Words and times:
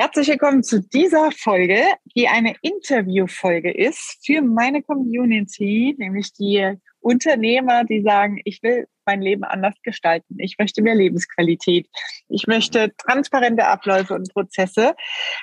Herzlich 0.00 0.28
willkommen 0.28 0.62
zu 0.62 0.80
dieser 0.80 1.30
Folge, 1.30 1.82
die 2.16 2.26
eine 2.26 2.54
Interviewfolge 2.62 3.70
ist 3.70 4.16
für 4.24 4.40
meine 4.40 4.82
Community, 4.82 5.94
nämlich 5.98 6.32
die 6.32 6.74
Unternehmer, 7.00 7.84
die 7.84 8.02
sagen, 8.02 8.40
ich 8.44 8.62
will 8.62 8.86
mein 9.06 9.22
Leben 9.22 9.44
anders 9.44 9.74
gestalten. 9.82 10.36
Ich 10.38 10.56
möchte 10.58 10.82
mehr 10.82 10.94
Lebensqualität. 10.94 11.88
Ich 12.28 12.46
möchte 12.46 12.94
transparente 12.96 13.66
Abläufe 13.66 14.14
und 14.14 14.32
Prozesse. 14.32 14.94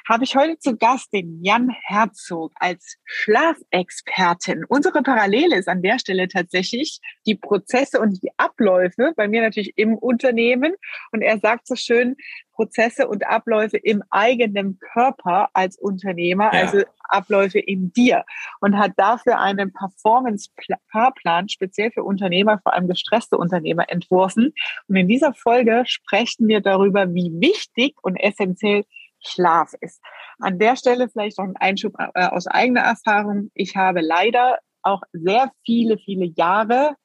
Habe 0.08 0.24
ich 0.24 0.36
heute 0.36 0.58
zu 0.60 0.78
Gast 0.78 1.12
den 1.12 1.44
Jan 1.44 1.70
Herzog 1.70 2.54
als 2.56 2.98
Schlafexpertin. 3.04 4.64
Unsere 4.70 5.02
Parallele 5.04 5.58
ist 5.58 5.68
an 5.68 5.82
der 5.82 6.00
Stelle 6.00 6.28
tatsächlich 6.30 7.00
die 7.26 7.36
Prozesse 7.36 8.00
und 8.00 8.22
die 8.24 8.32
Abläufe, 8.38 9.12
bei 9.18 9.28
mir 9.28 9.42
natürlich 9.42 9.74
im 9.76 9.98
Unternehmen. 9.98 10.74
Und 11.12 11.22
er 11.22 11.40
sagt 11.40 11.68
so 11.68 11.76
schön, 11.76 12.16
Prozesse 12.54 13.08
und 13.08 13.28
Abläufe 13.28 13.78
im 13.78 14.04
eigenen 14.10 14.80
Körper 14.80 15.50
als 15.54 15.78
Unternehmer, 15.78 16.52
ja. 16.54 16.62
also 16.62 16.84
Abläufe 17.04 17.60
in 17.60 17.94
dir 17.94 18.26
und 18.60 18.78
hat 18.78 18.94
dafür 18.98 19.40
einen 19.40 19.72
Performance-Fahrplan 19.72 21.47
speziell 21.52 21.92
für 21.92 22.04
Unternehmer, 22.04 22.60
vor 22.62 22.74
allem 22.74 22.88
gestresste 22.88 23.38
Unternehmer 23.38 23.90
entworfen. 23.90 24.54
Und 24.88 24.96
in 24.96 25.08
dieser 25.08 25.34
Folge 25.34 25.84
sprechen 25.86 26.48
wir 26.48 26.62
darüber, 26.62 27.14
wie 27.14 27.32
wichtig 27.40 27.96
und 28.02 28.16
essentiell 28.18 28.84
Schlaf 29.20 29.74
ist. 29.82 30.02
An 30.40 30.60
der 30.60 30.76
Stelle 30.76 31.10
vielleicht 31.10 31.40
noch 31.40 31.46
ein 31.46 31.58
Einschub 31.58 31.94
äh, 31.98 32.28
aus 32.28 32.48
eigener 32.48 32.82
Erfahrung. 32.82 33.50
Ich 33.54 33.76
habe 33.76 34.02
leider 34.02 34.60
auch 34.84 35.02
sehr 35.12 35.52
viele, 35.66 35.98
viele 35.98 36.26
Jahre 36.26 36.96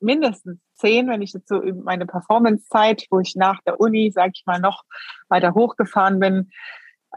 mindestens 0.00 0.58
zehn, 0.74 1.08
wenn 1.08 1.22
ich 1.22 1.32
jetzt 1.32 1.48
so 1.48 1.60
meine 1.84 2.06
Performance-Zeit, 2.06 3.06
wo 3.10 3.20
ich 3.20 3.34
nach 3.34 3.60
der 3.66 3.80
Uni, 3.80 4.10
sag 4.14 4.32
ich 4.34 4.42
mal, 4.46 4.60
noch 4.60 4.82
weiter 5.28 5.54
hochgefahren 5.54 6.20
bin, 6.20 6.50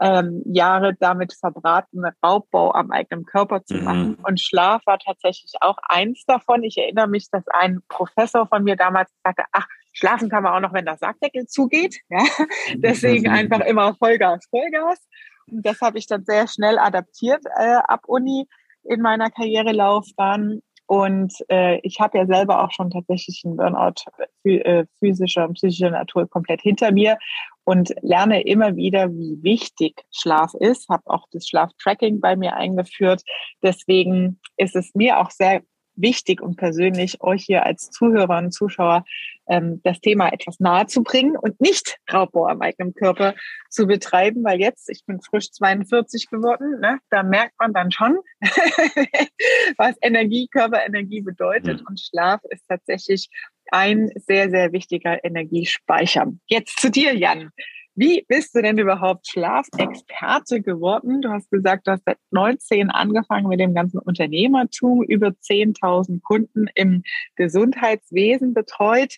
ähm, 0.00 0.42
Jahre 0.46 0.94
damit 0.98 1.34
verbraten, 1.34 2.02
Raubbau 2.24 2.72
am 2.72 2.90
eigenen 2.90 3.24
Körper 3.24 3.64
zu 3.64 3.76
mhm. 3.76 3.84
machen. 3.84 4.14
Und 4.22 4.40
Schlaf 4.40 4.82
war 4.86 4.98
tatsächlich 4.98 5.52
auch 5.60 5.76
eins 5.88 6.24
davon. 6.26 6.64
Ich 6.64 6.78
erinnere 6.78 7.08
mich, 7.08 7.30
dass 7.30 7.46
ein 7.48 7.80
Professor 7.88 8.46
von 8.46 8.64
mir 8.64 8.76
damals 8.76 9.10
sagte, 9.22 9.44
ach, 9.52 9.66
schlafen 9.92 10.28
kann 10.28 10.42
man 10.42 10.54
auch 10.54 10.60
noch, 10.60 10.74
wenn 10.74 10.84
der 10.84 10.96
Sargdeckel 10.96 11.46
zugeht. 11.46 12.00
Ja? 12.08 12.24
Deswegen 12.74 13.28
einfach 13.28 13.60
immer 13.60 13.94
Vollgas, 13.94 14.46
Vollgas. 14.50 14.98
Und 15.46 15.64
das 15.64 15.80
habe 15.80 15.98
ich 15.98 16.06
dann 16.06 16.24
sehr 16.24 16.48
schnell 16.48 16.78
adaptiert 16.78 17.44
äh, 17.56 17.76
ab 17.86 18.02
Uni 18.06 18.48
in 18.82 19.00
meiner 19.00 19.30
Karrierelaufbahn 19.30 20.60
und 20.86 21.32
äh, 21.48 21.78
ich 21.82 22.00
habe 22.00 22.18
ja 22.18 22.26
selber 22.26 22.62
auch 22.62 22.70
schon 22.70 22.90
tatsächlich 22.90 23.42
einen 23.44 23.56
Burnout 23.56 24.02
äh, 24.44 24.84
physischer 24.98 25.48
und 25.48 25.54
psychischer 25.54 25.90
Natur 25.90 26.28
komplett 26.28 26.60
hinter 26.60 26.92
mir 26.92 27.18
und 27.64 27.94
lerne 28.02 28.42
immer 28.42 28.76
wieder, 28.76 29.10
wie 29.10 29.42
wichtig 29.42 30.04
Schlaf 30.12 30.52
ist. 30.54 30.88
Habe 30.90 31.04
auch 31.06 31.26
das 31.32 31.48
Schlaftracking 31.48 32.20
bei 32.20 32.36
mir 32.36 32.54
eingeführt. 32.56 33.22
Deswegen 33.62 34.38
ist 34.58 34.76
es 34.76 34.94
mir 34.94 35.20
auch 35.20 35.30
sehr 35.30 35.62
wichtig 35.96 36.40
und 36.40 36.56
persönlich, 36.56 37.22
euch 37.22 37.44
hier 37.44 37.64
als 37.64 37.90
Zuhörer 37.90 38.38
und 38.38 38.52
Zuschauer 38.52 39.04
ähm, 39.46 39.80
das 39.84 40.00
Thema 40.00 40.32
etwas 40.32 40.60
nahe 40.60 40.86
zu 40.86 41.02
bringen 41.02 41.36
und 41.36 41.60
nicht 41.60 41.98
Raubbau 42.12 42.46
am 42.46 42.60
eigenen 42.62 42.94
Körper 42.94 43.34
zu 43.68 43.86
betreiben, 43.86 44.44
weil 44.44 44.60
jetzt, 44.60 44.88
ich 44.88 45.04
bin 45.06 45.20
frisch 45.20 45.50
42 45.52 46.28
geworden, 46.30 46.80
ne, 46.80 46.98
da 47.10 47.22
merkt 47.22 47.54
man 47.58 47.72
dann 47.72 47.90
schon, 47.90 48.18
was 49.76 49.96
Energie, 50.02 50.48
Körperenergie 50.48 51.20
bedeutet. 51.20 51.80
Mhm. 51.80 51.86
Und 51.88 52.00
Schlaf 52.00 52.40
ist 52.50 52.66
tatsächlich 52.68 53.28
ein 53.70 54.10
sehr, 54.16 54.50
sehr 54.50 54.72
wichtiger 54.72 55.24
Energiespeicher. 55.24 56.32
Jetzt 56.46 56.80
zu 56.80 56.90
dir, 56.90 57.14
Jan. 57.14 57.50
Wie 57.96 58.24
bist 58.26 58.56
du 58.56 58.62
denn 58.62 58.76
überhaupt 58.76 59.28
Schlafexperte 59.28 60.60
geworden? 60.60 61.22
Du 61.22 61.30
hast 61.30 61.48
gesagt, 61.50 61.86
du 61.86 61.92
hast 61.92 62.02
seit 62.04 62.18
19 62.32 62.90
angefangen 62.90 63.48
mit 63.48 63.60
dem 63.60 63.72
ganzen 63.72 63.98
Unternehmertum, 63.98 65.04
über 65.04 65.28
10.000 65.28 66.20
Kunden 66.20 66.66
im 66.74 67.04
Gesundheitswesen 67.36 68.52
betreut. 68.52 69.16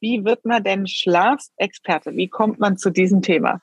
Wie 0.00 0.24
wird 0.24 0.44
man 0.44 0.62
denn 0.62 0.86
Schlafexperte? 0.86 2.14
Wie 2.16 2.28
kommt 2.28 2.58
man 2.58 2.76
zu 2.76 2.90
diesem 2.90 3.22
Thema? 3.22 3.62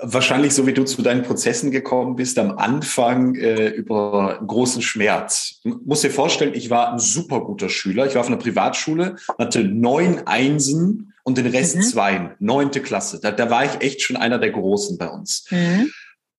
wahrscheinlich 0.00 0.54
so 0.54 0.66
wie 0.66 0.72
du 0.72 0.84
zu 0.84 1.02
deinen 1.02 1.22
Prozessen 1.22 1.70
gekommen 1.70 2.16
bist, 2.16 2.38
am 2.38 2.58
Anfang 2.58 3.34
äh, 3.36 3.68
über 3.68 4.42
großen 4.46 4.82
Schmerz. 4.82 5.60
Du 5.62 5.80
musst 5.84 6.04
dir 6.04 6.10
vorstellen, 6.10 6.54
ich 6.54 6.70
war 6.70 6.92
ein 6.92 6.98
super 6.98 7.40
guter 7.40 7.68
Schüler. 7.68 8.06
Ich 8.06 8.14
war 8.14 8.22
auf 8.22 8.26
einer 8.26 8.36
Privatschule, 8.36 9.16
hatte 9.38 9.64
neun 9.64 10.26
Einsen 10.26 11.11
und 11.24 11.38
den 11.38 11.46
Rest 11.46 11.76
mhm. 11.76 11.82
Zweien, 11.82 12.30
neunte 12.38 12.80
Klasse. 12.80 13.20
Da, 13.20 13.30
da 13.30 13.50
war 13.50 13.64
ich 13.64 13.80
echt 13.80 14.02
schon 14.02 14.16
einer 14.16 14.38
der 14.38 14.50
Großen 14.50 14.98
bei 14.98 15.08
uns. 15.08 15.46
Mhm. 15.50 15.90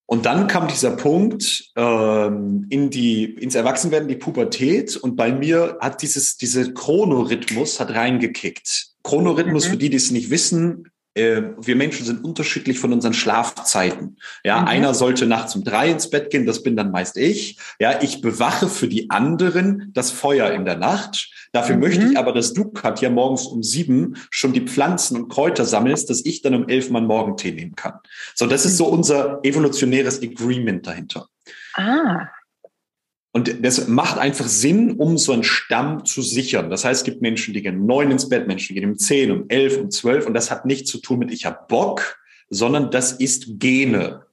Und 0.06 0.26
dann 0.26 0.48
kam 0.48 0.68
dieser 0.68 0.90
Punkt 0.90 1.72
ähm, 1.76 2.66
in 2.68 2.90
die 2.90 3.24
ins 3.24 3.54
Erwachsenwerden, 3.54 4.08
die 4.08 4.16
Pubertät. 4.16 4.96
Und 4.96 5.16
bei 5.16 5.32
mir 5.32 5.78
hat 5.80 6.02
dieses 6.02 6.36
diese 6.36 6.74
Chronorhythmus 6.74 7.80
hat 7.80 7.90
reingekickt. 7.90 8.88
Chronorhythmus, 9.02 9.66
mhm. 9.66 9.70
für 9.70 9.76
die, 9.78 9.90
die 9.90 9.96
es 9.96 10.10
nicht 10.10 10.30
wissen, 10.30 10.90
wir 11.14 11.76
Menschen 11.76 12.04
sind 12.04 12.24
unterschiedlich 12.24 12.78
von 12.78 12.92
unseren 12.92 13.14
Schlafzeiten. 13.14 14.18
Ja, 14.42 14.60
mhm. 14.60 14.68
einer 14.68 14.94
sollte 14.94 15.26
nachts 15.26 15.54
um 15.54 15.62
drei 15.62 15.90
ins 15.90 16.10
Bett 16.10 16.30
gehen, 16.30 16.44
das 16.44 16.62
bin 16.62 16.76
dann 16.76 16.90
meist 16.90 17.16
ich. 17.16 17.58
Ja, 17.78 18.02
ich 18.02 18.20
bewache 18.20 18.68
für 18.68 18.88
die 18.88 19.10
anderen 19.10 19.90
das 19.94 20.10
Feuer 20.10 20.50
in 20.50 20.64
der 20.64 20.76
Nacht. 20.76 21.30
Dafür 21.52 21.76
mhm. 21.76 21.82
möchte 21.82 22.06
ich 22.06 22.18
aber, 22.18 22.32
dass 22.32 22.52
du, 22.52 22.70
Katja, 22.72 23.10
morgens 23.10 23.46
um 23.46 23.62
sieben 23.62 24.16
schon 24.30 24.52
die 24.52 24.62
Pflanzen 24.62 25.16
und 25.16 25.28
Kräuter 25.28 25.64
sammelst, 25.64 26.10
dass 26.10 26.24
ich 26.24 26.42
dann 26.42 26.54
um 26.54 26.68
elf 26.68 26.90
mal 26.90 27.02
Morgentee 27.02 27.52
nehmen 27.52 27.76
kann. 27.76 27.94
So, 28.34 28.46
das 28.46 28.66
ist 28.66 28.76
so 28.76 28.88
mhm. 28.88 28.94
unser 28.94 29.40
evolutionäres 29.44 30.20
Agreement 30.20 30.86
dahinter. 30.86 31.28
Ah. 31.74 32.28
Und 33.36 33.64
das 33.64 33.88
macht 33.88 34.16
einfach 34.16 34.46
Sinn, 34.46 34.92
um 34.92 35.18
so 35.18 35.32
einen 35.32 35.42
Stamm 35.42 36.04
zu 36.04 36.22
sichern. 36.22 36.70
Das 36.70 36.84
heißt, 36.84 37.00
es 37.00 37.04
gibt 37.04 37.20
Menschen, 37.20 37.52
die 37.52 37.62
gehen 37.62 37.84
neun 37.84 38.12
ins 38.12 38.28
Bett, 38.28 38.46
Menschen, 38.46 38.74
die 38.74 38.80
gehen 38.80 38.90
um 38.90 38.96
zehn, 38.96 39.32
um 39.32 39.46
elf, 39.48 39.76
um 39.76 39.90
zwölf. 39.90 40.26
Und 40.26 40.34
das 40.34 40.52
hat 40.52 40.66
nichts 40.66 40.88
zu 40.88 40.98
tun 40.98 41.18
mit 41.18 41.32
ich 41.32 41.44
hab 41.44 41.66
Bock, 41.66 42.16
sondern 42.48 42.92
das 42.92 43.12
ist 43.12 43.58
Gene. 43.58 44.26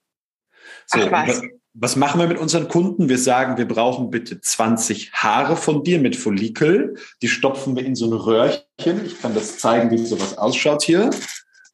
So, 0.86 1.00
Ach, 1.02 1.12
was? 1.12 1.42
was 1.74 1.96
machen 1.96 2.20
wir 2.20 2.28
mit 2.28 2.38
unseren 2.38 2.68
Kunden? 2.68 3.10
Wir 3.10 3.18
sagen, 3.18 3.58
wir 3.58 3.68
brauchen 3.68 4.12
bitte 4.12 4.40
20 4.40 5.14
Haare 5.14 5.58
von 5.58 5.84
dir 5.84 5.98
mit 5.98 6.16
Follikel. 6.16 6.96
Die 7.24 7.28
stopfen 7.28 7.76
wir 7.76 7.84
in 7.84 7.96
so 7.96 8.06
ein 8.06 8.14
Röhrchen. 8.14 9.06
Ich 9.06 9.20
kann 9.20 9.34
das 9.34 9.58
zeigen, 9.58 9.90
wie 9.90 9.98
sowas 9.98 10.38
ausschaut 10.38 10.84
hier. 10.84 11.10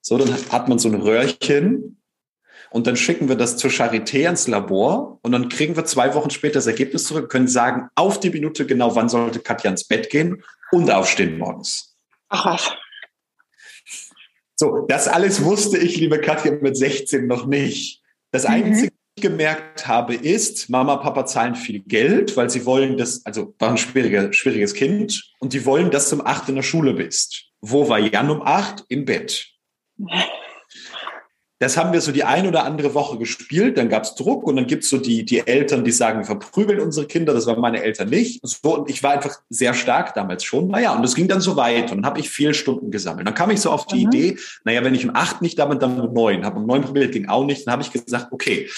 So, 0.02 0.18
dann 0.18 0.34
hat 0.50 0.70
man 0.70 0.80
so 0.80 0.88
ein 0.88 0.96
Röhrchen 0.96 2.00
und 2.69 2.88
dann 2.88 2.95
schicken 2.95 3.29
wir 3.29 3.35
das 3.35 3.57
zur 3.57 3.72
Charité 3.72 4.25
ans 4.25 4.47
Labor 4.47 5.19
und 5.22 5.31
dann 5.31 5.50
kriegen 5.50 5.75
wir 5.75 5.85
zwei 5.85 6.13
Wochen 6.13 6.29
später 6.29 6.55
das 6.55 6.67
Ergebnis 6.67 7.05
zurück, 7.05 7.29
können 7.29 7.47
sagen, 7.47 7.89
auf 7.95 8.19
die 8.19 8.29
Minute 8.29 8.66
genau, 8.66 8.95
wann 8.95 9.09
sollte 9.09 9.39
Katja 9.39 9.72
ins 9.72 9.85
Bett 9.85 10.09
gehen 10.09 10.44
und 10.72 10.91
aufstehen 10.91 11.38
morgens. 11.38 11.95
Ach 12.29 12.45
was. 12.45 12.72
So, 14.55 14.85
das 14.88 15.07
alles 15.07 15.44
wusste 15.44 15.78
ich, 15.78 15.97
liebe 15.97 16.19
Katja, 16.19 16.51
mit 16.51 16.75
16 16.75 17.28
noch 17.28 17.45
nicht. 17.45 18.01
Das 18.31 18.44
mhm. 18.44 18.53
Einzige, 18.53 18.88
was 18.88 19.13
ich 19.16 19.23
gemerkt 19.23 19.88
habe, 19.88 20.16
ist, 20.16 20.69
Mama, 20.69 20.97
Papa 20.97 21.25
zahlen 21.25 21.55
viel 21.55 21.81
Geld, 21.81 22.35
weil 22.35 22.49
sie 22.49 22.66
wollen 22.66 22.97
das, 22.97 23.25
also 23.25 23.53
war 23.59 23.69
ein 23.69 23.78
schwieriger, 23.78 24.34
schwieriges 24.34 24.73
Kind 24.73 25.31
und 25.39 25.53
die 25.53 25.66
wollen, 25.66 25.91
dass 25.91 26.09
du 26.09 26.17
um 26.17 26.25
acht 26.25 26.49
in 26.49 26.55
der 26.55 26.63
Schule 26.63 26.94
bist. 26.94 27.45
Wo 27.61 27.88
war 27.88 27.99
Jan 27.99 28.29
um 28.29 28.41
acht? 28.41 28.84
Im 28.89 29.05
Bett. 29.05 29.47
Das 31.59 31.75
haben 31.75 31.91
wir 31.91 32.01
so 32.01 32.12
die 32.12 32.23
ein 32.23 32.47
oder 32.47 32.66
andere 32.66 32.94
Woche 32.94 33.18
gespielt, 33.18 33.79
dann 33.79 33.90
gab's 33.90 34.13
Druck 34.13 34.44
und 34.44 34.57
dann 34.57 34.68
gibt's 34.68 34.90
so 34.90 34.97
die, 34.97 35.25
die 35.25 35.47
Eltern, 35.47 35.84
die 35.84 35.91
sagen, 35.91 36.19
wir 36.19 36.25
verprügeln 36.25 36.79
unsere 36.79 37.07
Kinder, 37.07 37.34
das 37.34 37.47
waren 37.47 37.59
meine 37.59 37.81
Eltern 37.81 38.09
nicht. 38.09 38.40
So, 38.44 38.78
und 38.78 38.90
ich 38.90 39.01
war 39.01 39.13
einfach 39.13 39.40
sehr 39.50 39.73
stark 39.73 40.13
damals 40.13 40.44
schon. 40.44 40.67
Naja, 40.67 40.96
und 40.96 41.03
es 41.03 41.16
ging 41.16 41.28
dann 41.28 41.41
so 41.41 41.56
weit 41.56 41.91
und 41.91 41.97
dann 41.97 42.06
habe 42.06 42.19
ich 42.19 42.29
vier 42.29 42.53
Stunden 42.53 42.91
gesammelt. 42.91 43.25
Dann 43.25 43.34
kam 43.34 43.50
ich 43.50 43.59
so 43.59 43.72
auf 43.72 43.88
die 43.88 44.06
mhm. 44.06 44.12
Idee, 44.12 44.38
naja, 44.66 44.84
wenn 44.84 44.94
ich 44.94 45.06
um 45.06 45.16
acht 45.16 45.41
nicht 45.41 45.57
da 45.57 45.66
bin, 45.66 45.79
dann 45.79 46.00
um 46.00 46.13
neun. 46.13 46.46
Habe 46.46 46.59
um 46.59 46.67
neun 46.67 46.84
probiert, 46.84 47.12
ging 47.12 47.28
auch 47.28 47.46
nicht. 47.46 47.66
Dann 47.66 47.72
habe 47.72 47.82
ich 47.82 47.91
gesagt, 47.91 48.28
okay, 48.32 48.70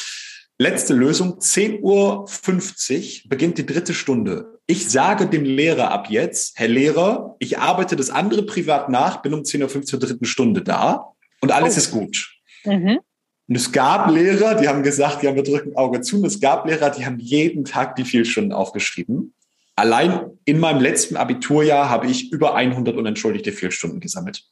letzte 0.57 0.93
Lösung, 0.93 1.39
10.50 1.39 1.81
Uhr 1.81 3.29
beginnt 3.29 3.57
die 3.57 3.65
dritte 3.65 3.93
Stunde. 3.93 4.59
Ich 4.67 4.89
sage 4.89 5.27
dem 5.27 5.43
Lehrer 5.43 5.91
ab 5.91 6.09
jetzt, 6.09 6.57
Herr 6.57 6.69
Lehrer, 6.69 7.35
ich 7.39 7.57
arbeite 7.57 7.97
das 7.97 8.09
andere 8.09 8.43
privat 8.43 8.87
nach, 8.87 9.21
bin 9.21 9.33
um 9.33 9.41
10.50 9.41 9.75
Uhr 9.75 9.81
zur 9.83 9.99
dritten 9.99 10.25
Stunde 10.25 10.61
da 10.61 11.13
und 11.41 11.51
alles 11.51 11.75
oh. 11.75 11.77
ist 11.77 11.91
gut. 11.91 12.38
Mhm. 12.65 12.99
Und 13.47 13.55
es 13.55 13.71
gab 13.71 14.11
Lehrer, 14.11 14.55
die 14.55 14.67
haben 14.67 14.83
gesagt, 14.83 15.23
die 15.23 15.27
haben 15.27 15.35
wir 15.35 15.43
drücken 15.43 15.75
Auge 15.75 16.01
zu. 16.01 16.17
Und 16.17 16.25
es 16.25 16.39
gab 16.39 16.67
Lehrer, 16.67 16.91
die 16.91 17.05
haben 17.05 17.17
jeden 17.19 17.65
Tag 17.65 17.95
die 17.95 18.05
Fehlstunden 18.05 18.53
aufgeschrieben. 18.53 19.33
Allein 19.75 20.37
in 20.45 20.59
meinem 20.59 20.81
letzten 20.81 21.17
Abiturjahr 21.17 21.89
habe 21.89 22.07
ich 22.07 22.31
über 22.31 22.53
100 22.53 22.95
unentschuldigte 22.95 23.51
Fehlstunden 23.51 23.99
gesammelt. 23.99 24.43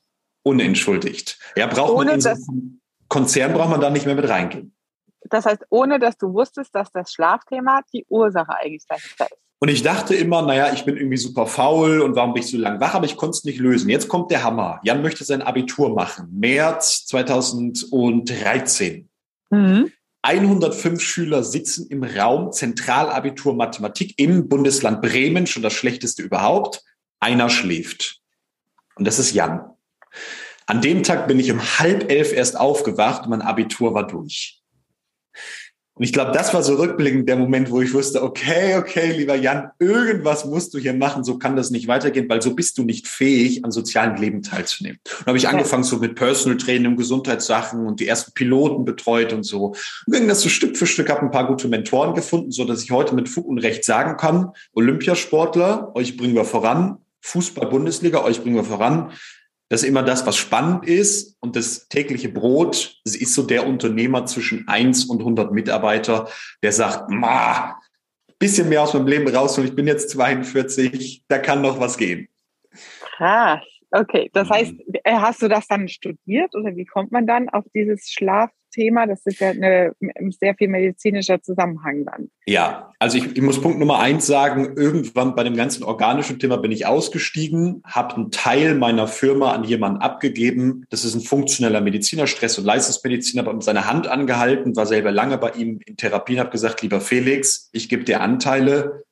Unentschuldigt. 0.43 1.37
Ja, 1.55 1.67
braucht 1.67 1.91
ohne 1.91 2.05
man 2.05 2.15
in 2.15 2.21
so 2.21 2.29
einem 2.29 2.81
Konzern 3.09 3.53
braucht 3.53 3.69
man 3.69 3.81
da 3.81 3.89
nicht 3.89 4.05
mehr 4.05 4.15
mit 4.15 4.27
reingehen. 4.27 4.73
Das 5.29 5.45
heißt, 5.45 5.65
ohne 5.69 5.99
dass 5.99 6.17
du 6.17 6.33
wusstest, 6.33 6.73
dass 6.73 6.91
das 6.91 7.11
Schlafthema 7.11 7.81
die 7.93 8.05
Ursache 8.09 8.55
eigentlich 8.55 8.85
dahinter 8.87 9.25
ist. 9.25 9.46
Und 9.59 9.69
ich 9.69 9.81
dachte 9.81 10.13
immer, 10.13 10.43
naja, 10.43 10.71
ich 10.73 10.85
bin 10.85 10.97
irgendwie 10.97 11.17
super 11.17 11.47
faul 11.47 12.01
und 12.01 12.15
warum 12.15 12.33
bin 12.33 12.43
ich 12.43 12.49
so 12.49 12.57
lange 12.57 12.79
wach, 12.79 12.93
aber 12.93 13.05
ich 13.05 13.17
konnte 13.17 13.37
es 13.37 13.43
nicht 13.43 13.59
lösen. 13.59 13.89
Jetzt 13.89 14.07
kommt 14.07 14.29
der 14.29 14.43
Hammer. 14.43 14.79
Jan 14.83 15.01
möchte 15.01 15.23
sein 15.23 15.41
Abitur 15.41 15.95
machen. 15.95 16.27
März 16.31 17.07
2013. 17.07 19.09
Mhm. 19.49 19.91
105 20.21 21.01
Schüler 21.01 21.43
sitzen 21.43 21.87
im 21.89 22.03
Raum 22.03 22.51
Zentralabitur 22.51 23.55
Mathematik 23.55 24.13
im 24.17 24.47
Bundesland 24.47 25.01
Bremen, 25.01 25.47
schon 25.47 25.63
das 25.63 25.73
schlechteste 25.73 26.21
überhaupt. 26.21 26.83
Einer 27.19 27.49
schläft. 27.49 28.21
Und 28.95 29.05
das 29.05 29.17
ist 29.17 29.33
Jan. 29.33 29.71
An 30.67 30.81
dem 30.81 31.01
Tag 31.01 31.27
bin 31.27 31.39
ich 31.39 31.51
um 31.51 31.61
halb 31.79 32.11
elf 32.11 32.33
erst 32.33 32.59
aufgewacht 32.59 33.23
und 33.23 33.29
mein 33.29 33.41
Abitur 33.41 33.93
war 33.93 34.05
durch. 34.05 34.61
Und 35.97 36.03
ich 36.03 36.13
glaube, 36.13 36.31
das 36.31 36.53
war 36.53 36.61
so 36.61 36.75
rückblickend 36.75 37.27
der 37.27 37.37
Moment, 37.37 37.71
wo 37.71 37.81
ich 37.81 37.93
wusste, 37.93 38.21
okay, 38.21 38.75
okay, 38.77 39.13
lieber 39.13 39.35
Jan, 39.35 39.71
irgendwas 39.79 40.45
musst 40.45 40.73
du 40.73 40.77
hier 40.77 40.93
machen, 40.93 41.23
so 41.23 41.39
kann 41.39 41.55
das 41.55 41.71
nicht 41.71 41.87
weitergehen, 41.87 42.29
weil 42.29 42.41
so 42.41 42.53
bist 42.53 42.77
du 42.77 42.83
nicht 42.83 43.07
fähig, 43.07 43.65
am 43.65 43.71
sozialen 43.71 44.15
Leben 44.17 44.43
teilzunehmen. 44.43 44.99
Und 45.21 45.25
habe 45.25 45.37
ich 45.37 45.47
angefangen 45.47 45.83
so 45.83 45.97
mit 45.97 46.15
Personal 46.15 46.57
Training, 46.57 46.95
Gesundheitssachen 46.95 47.87
und 47.87 47.99
die 47.99 48.07
ersten 48.07 48.33
Piloten 48.33 48.85
betreut 48.85 49.33
und 49.33 49.43
so. 49.43 49.73
Und 50.05 50.13
ging 50.13 50.27
das 50.27 50.41
so 50.41 50.49
Stück 50.49 50.77
für 50.77 50.85
Stück, 50.85 51.09
habe 51.09 51.21
ein 51.21 51.31
paar 51.31 51.47
gute 51.47 51.67
Mentoren 51.67 52.13
gefunden, 52.13 52.51
so 52.51 52.63
dass 52.63 52.83
ich 52.83 52.91
heute 52.91 53.15
mit 53.15 53.27
Fug 53.27 53.47
und 53.47 53.57
Recht 53.57 53.83
sagen 53.83 54.17
kann, 54.17 54.51
Olympiasportler, 54.73 55.95
euch 55.95 56.15
bringen 56.15 56.35
wir 56.35 56.45
voran, 56.45 56.97
Fußball-Bundesliga, 57.21 58.23
euch 58.23 58.41
bringen 58.41 58.55
wir 58.55 58.63
voran. 58.63 59.11
Das 59.69 59.83
ist 59.83 59.89
immer 59.89 60.03
das, 60.03 60.25
was 60.25 60.37
spannend 60.37 60.85
ist. 60.85 61.37
Und 61.39 61.55
das 61.55 61.87
tägliche 61.89 62.29
Brot, 62.29 62.99
das 63.03 63.15
ist 63.15 63.33
so 63.33 63.43
der 63.43 63.67
Unternehmer 63.67 64.25
zwischen 64.25 64.67
eins 64.67 65.05
und 65.05 65.19
100 65.19 65.51
Mitarbeiter, 65.51 66.29
der 66.63 66.71
sagt, 66.71 67.09
ma, 67.09 67.79
bisschen 68.39 68.69
mehr 68.69 68.83
aus 68.83 68.93
meinem 68.93 69.07
Leben 69.07 69.27
raus 69.27 69.57
und 69.57 69.65
ich 69.65 69.75
bin 69.75 69.87
jetzt 69.87 70.09
42, 70.11 71.23
da 71.27 71.39
kann 71.39 71.61
noch 71.61 71.79
was 71.79 71.97
gehen. 71.97 72.27
Krass. 73.17 73.63
Okay, 73.91 74.29
das 74.33 74.49
heißt, 74.49 74.73
mhm. 74.73 74.93
äh, 75.03 75.13
hast 75.13 75.41
du 75.41 75.47
das 75.47 75.67
dann 75.67 75.87
studiert 75.87 76.53
oder 76.55 76.75
wie 76.75 76.85
kommt 76.85 77.11
man 77.11 77.25
dann 77.25 77.49
auf 77.49 77.63
dieses 77.73 78.11
Schlaf, 78.11 78.51
Thema. 78.77 79.07
Das 79.07 79.25
ist 79.25 79.39
ja 79.39 79.49
eine, 79.49 79.93
sehr 80.39 80.55
viel 80.55 80.67
medizinischer 80.67 81.41
Zusammenhang 81.41 82.05
dann. 82.05 82.29
Ja, 82.45 82.93
also 82.99 83.17
ich, 83.17 83.35
ich 83.35 83.41
muss 83.41 83.59
Punkt 83.59 83.79
Nummer 83.79 83.99
eins 83.99 84.27
sagen, 84.27 84.77
irgendwann 84.77 85.35
bei 85.35 85.43
dem 85.43 85.55
ganzen 85.55 85.83
organischen 85.83 86.39
Thema 86.39 86.57
bin 86.57 86.71
ich 86.71 86.85
ausgestiegen, 86.85 87.81
habe 87.83 88.15
einen 88.15 88.31
Teil 88.31 88.75
meiner 88.75 89.07
Firma 89.07 89.53
an 89.53 89.63
jemanden 89.63 89.99
abgegeben. 89.99 90.85
Das 90.89 91.03
ist 91.03 91.15
ein 91.15 91.21
funktioneller 91.21 91.81
Mediziner, 91.81 92.27
Stress- 92.27 92.59
und 92.59 92.65
Leistungsmediziner, 92.65 93.45
habe 93.45 93.61
seine 93.61 93.87
Hand 93.87 94.07
angehalten, 94.07 94.75
war 94.75 94.85
selber 94.85 95.11
lange 95.11 95.37
bei 95.37 95.51
ihm 95.51 95.79
in 95.85 95.97
Therapien, 95.97 96.39
habe 96.39 96.51
gesagt, 96.51 96.81
lieber 96.83 97.01
Felix, 97.01 97.69
ich 97.73 97.89
gebe 97.89 98.03
dir 98.03 98.21
Anteile, 98.21 99.03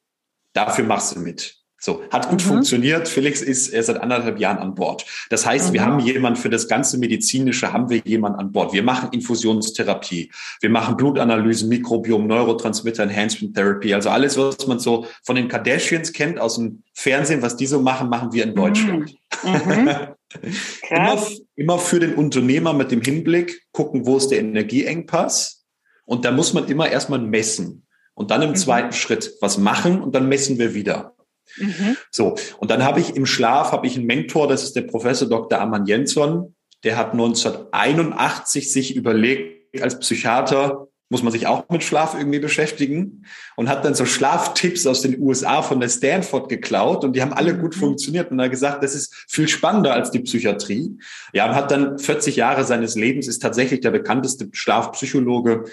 dafür 0.54 0.86
machst 0.86 1.16
du 1.16 1.20
mit. 1.20 1.65
So, 1.86 2.02
hat 2.10 2.30
gut 2.30 2.44
mhm. 2.44 2.48
funktioniert. 2.48 3.08
Felix 3.08 3.44
ist 3.44 3.68
er 3.68 3.84
seit 3.84 4.02
anderthalb 4.02 4.40
Jahren 4.40 4.58
an 4.58 4.74
Bord. 4.74 5.06
Das 5.30 5.46
heißt, 5.46 5.70
mhm. 5.70 5.74
wir 5.74 5.86
haben 5.86 6.00
jemand 6.00 6.40
für 6.40 6.50
das 6.50 6.68
ganze 6.68 6.98
medizinische, 6.98 7.72
haben 7.72 7.92
wir 7.92 8.02
jemand 8.04 8.40
an 8.40 8.52
Bord. 8.52 8.74
Wir 8.74 8.82
machen 8.82 9.10
Infusionstherapie, 9.12 10.32
wir 10.62 10.70
machen 10.72 10.98
Blutanalysen, 10.98 11.70
Mikrobiom, 11.70 12.26
Neurotransmitter, 12.26 13.04
Enhancement 13.04 13.56
Therapy, 13.56 13.94
also 13.94 14.10
alles, 14.10 14.36
was 14.36 14.66
man 14.66 14.80
so 14.80 15.06
von 15.22 15.36
den 15.36 15.48
Kardashians 15.48 16.12
kennt 16.12 16.40
aus 16.40 16.56
dem 16.56 16.82
Fernsehen, 16.96 17.44
was 17.44 17.56
die 17.56 17.68
so 17.68 17.80
machen, 17.80 18.10
machen 18.10 18.34
wir 18.34 18.46
in 18.46 18.50
mhm. 18.50 18.56
Deutschland. 18.56 19.16
Mhm. 19.44 20.00
immer, 20.90 21.24
immer 21.56 21.78
für 21.78 22.00
den 22.00 22.16
Unternehmer 22.16 22.74
mit 22.74 22.90
dem 22.90 23.02
Hinblick, 23.02 23.62
gucken, 23.72 24.08
wo 24.08 24.18
ist 24.18 24.30
der 24.30 24.40
Energieengpass. 24.40 25.64
Und 26.06 26.26
da 26.26 26.31
muss 26.31 26.52
man 26.52 26.68
immer 26.68 26.90
erstmal 26.90 27.20
messen. 27.20 27.86
Und 28.16 28.31
dann 28.31 28.42
im 28.42 28.50
mhm. 28.50 28.56
zweiten 28.56 28.94
Schritt 28.94 29.36
was 29.40 29.60
machen 29.60 30.02
und 30.02 30.16
dann 30.16 30.28
messen 30.28 30.58
wir 30.58 30.74
wieder. 30.74 31.15
Mhm. 31.57 31.97
So, 32.12 32.36
und 32.57 32.71
dann 32.71 32.83
habe 32.83 33.00
ich 33.00 33.15
im 33.15 33.25
Schlaf 33.25 33.71
habe 33.71 33.88
ich 33.88 33.97
einen 33.97 34.06
Mentor, 34.06 34.47
das 34.47 34.63
ist 34.63 34.75
der 34.75 34.81
Professor 34.81 35.27
Dr. 35.27 35.59
Aman 35.59 35.86
Jensson, 35.86 36.56
der 36.83 36.97
hat 36.97 37.13
1981 37.13 38.71
sich 38.71 38.95
überlegt, 38.95 39.81
als 39.81 40.00
Psychiater 40.00 40.88
muss 41.09 41.21
man 41.21 41.31
sich 41.31 41.45
auch 41.45 41.69
mit 41.69 41.83
Schlaf 41.83 42.15
irgendwie 42.15 42.39
beschäftigen 42.39 43.25
und 43.56 43.69
hat 43.69 43.86
dann 43.86 43.94
so 43.94 44.06
Schlaftipps 44.06 44.88
aus 44.88 45.01
den 45.01 45.19
USA 45.21 45.62
von 45.62 45.80
der 45.80 45.89
Stanford 45.89 46.50
geklaut 46.50 47.03
und 47.03 47.15
die 47.15 47.21
haben 47.21 47.33
alle 47.33 47.56
gut 47.56 47.75
mhm. 47.75 47.80
funktioniert 47.80 48.31
und 48.31 48.42
hat 48.42 48.50
gesagt, 48.50 48.83
das 48.83 48.95
ist 48.95 49.13
viel 49.27 49.47
spannender 49.47 49.94
als 49.94 50.09
die 50.09 50.19
Psychiatrie. 50.19 50.97
Ja, 51.31 51.47
und 51.47 51.56
hat 51.56 51.69
dann 51.69 52.00
40 52.00 52.36
Jahre 52.38 52.63
seines 52.63 52.95
Lebens 52.95 53.27
ist 53.27 53.39
tatsächlich 53.39 53.81
der 53.81 53.92
bekannteste 53.92 54.50
Schlafpsychologe 54.51 55.65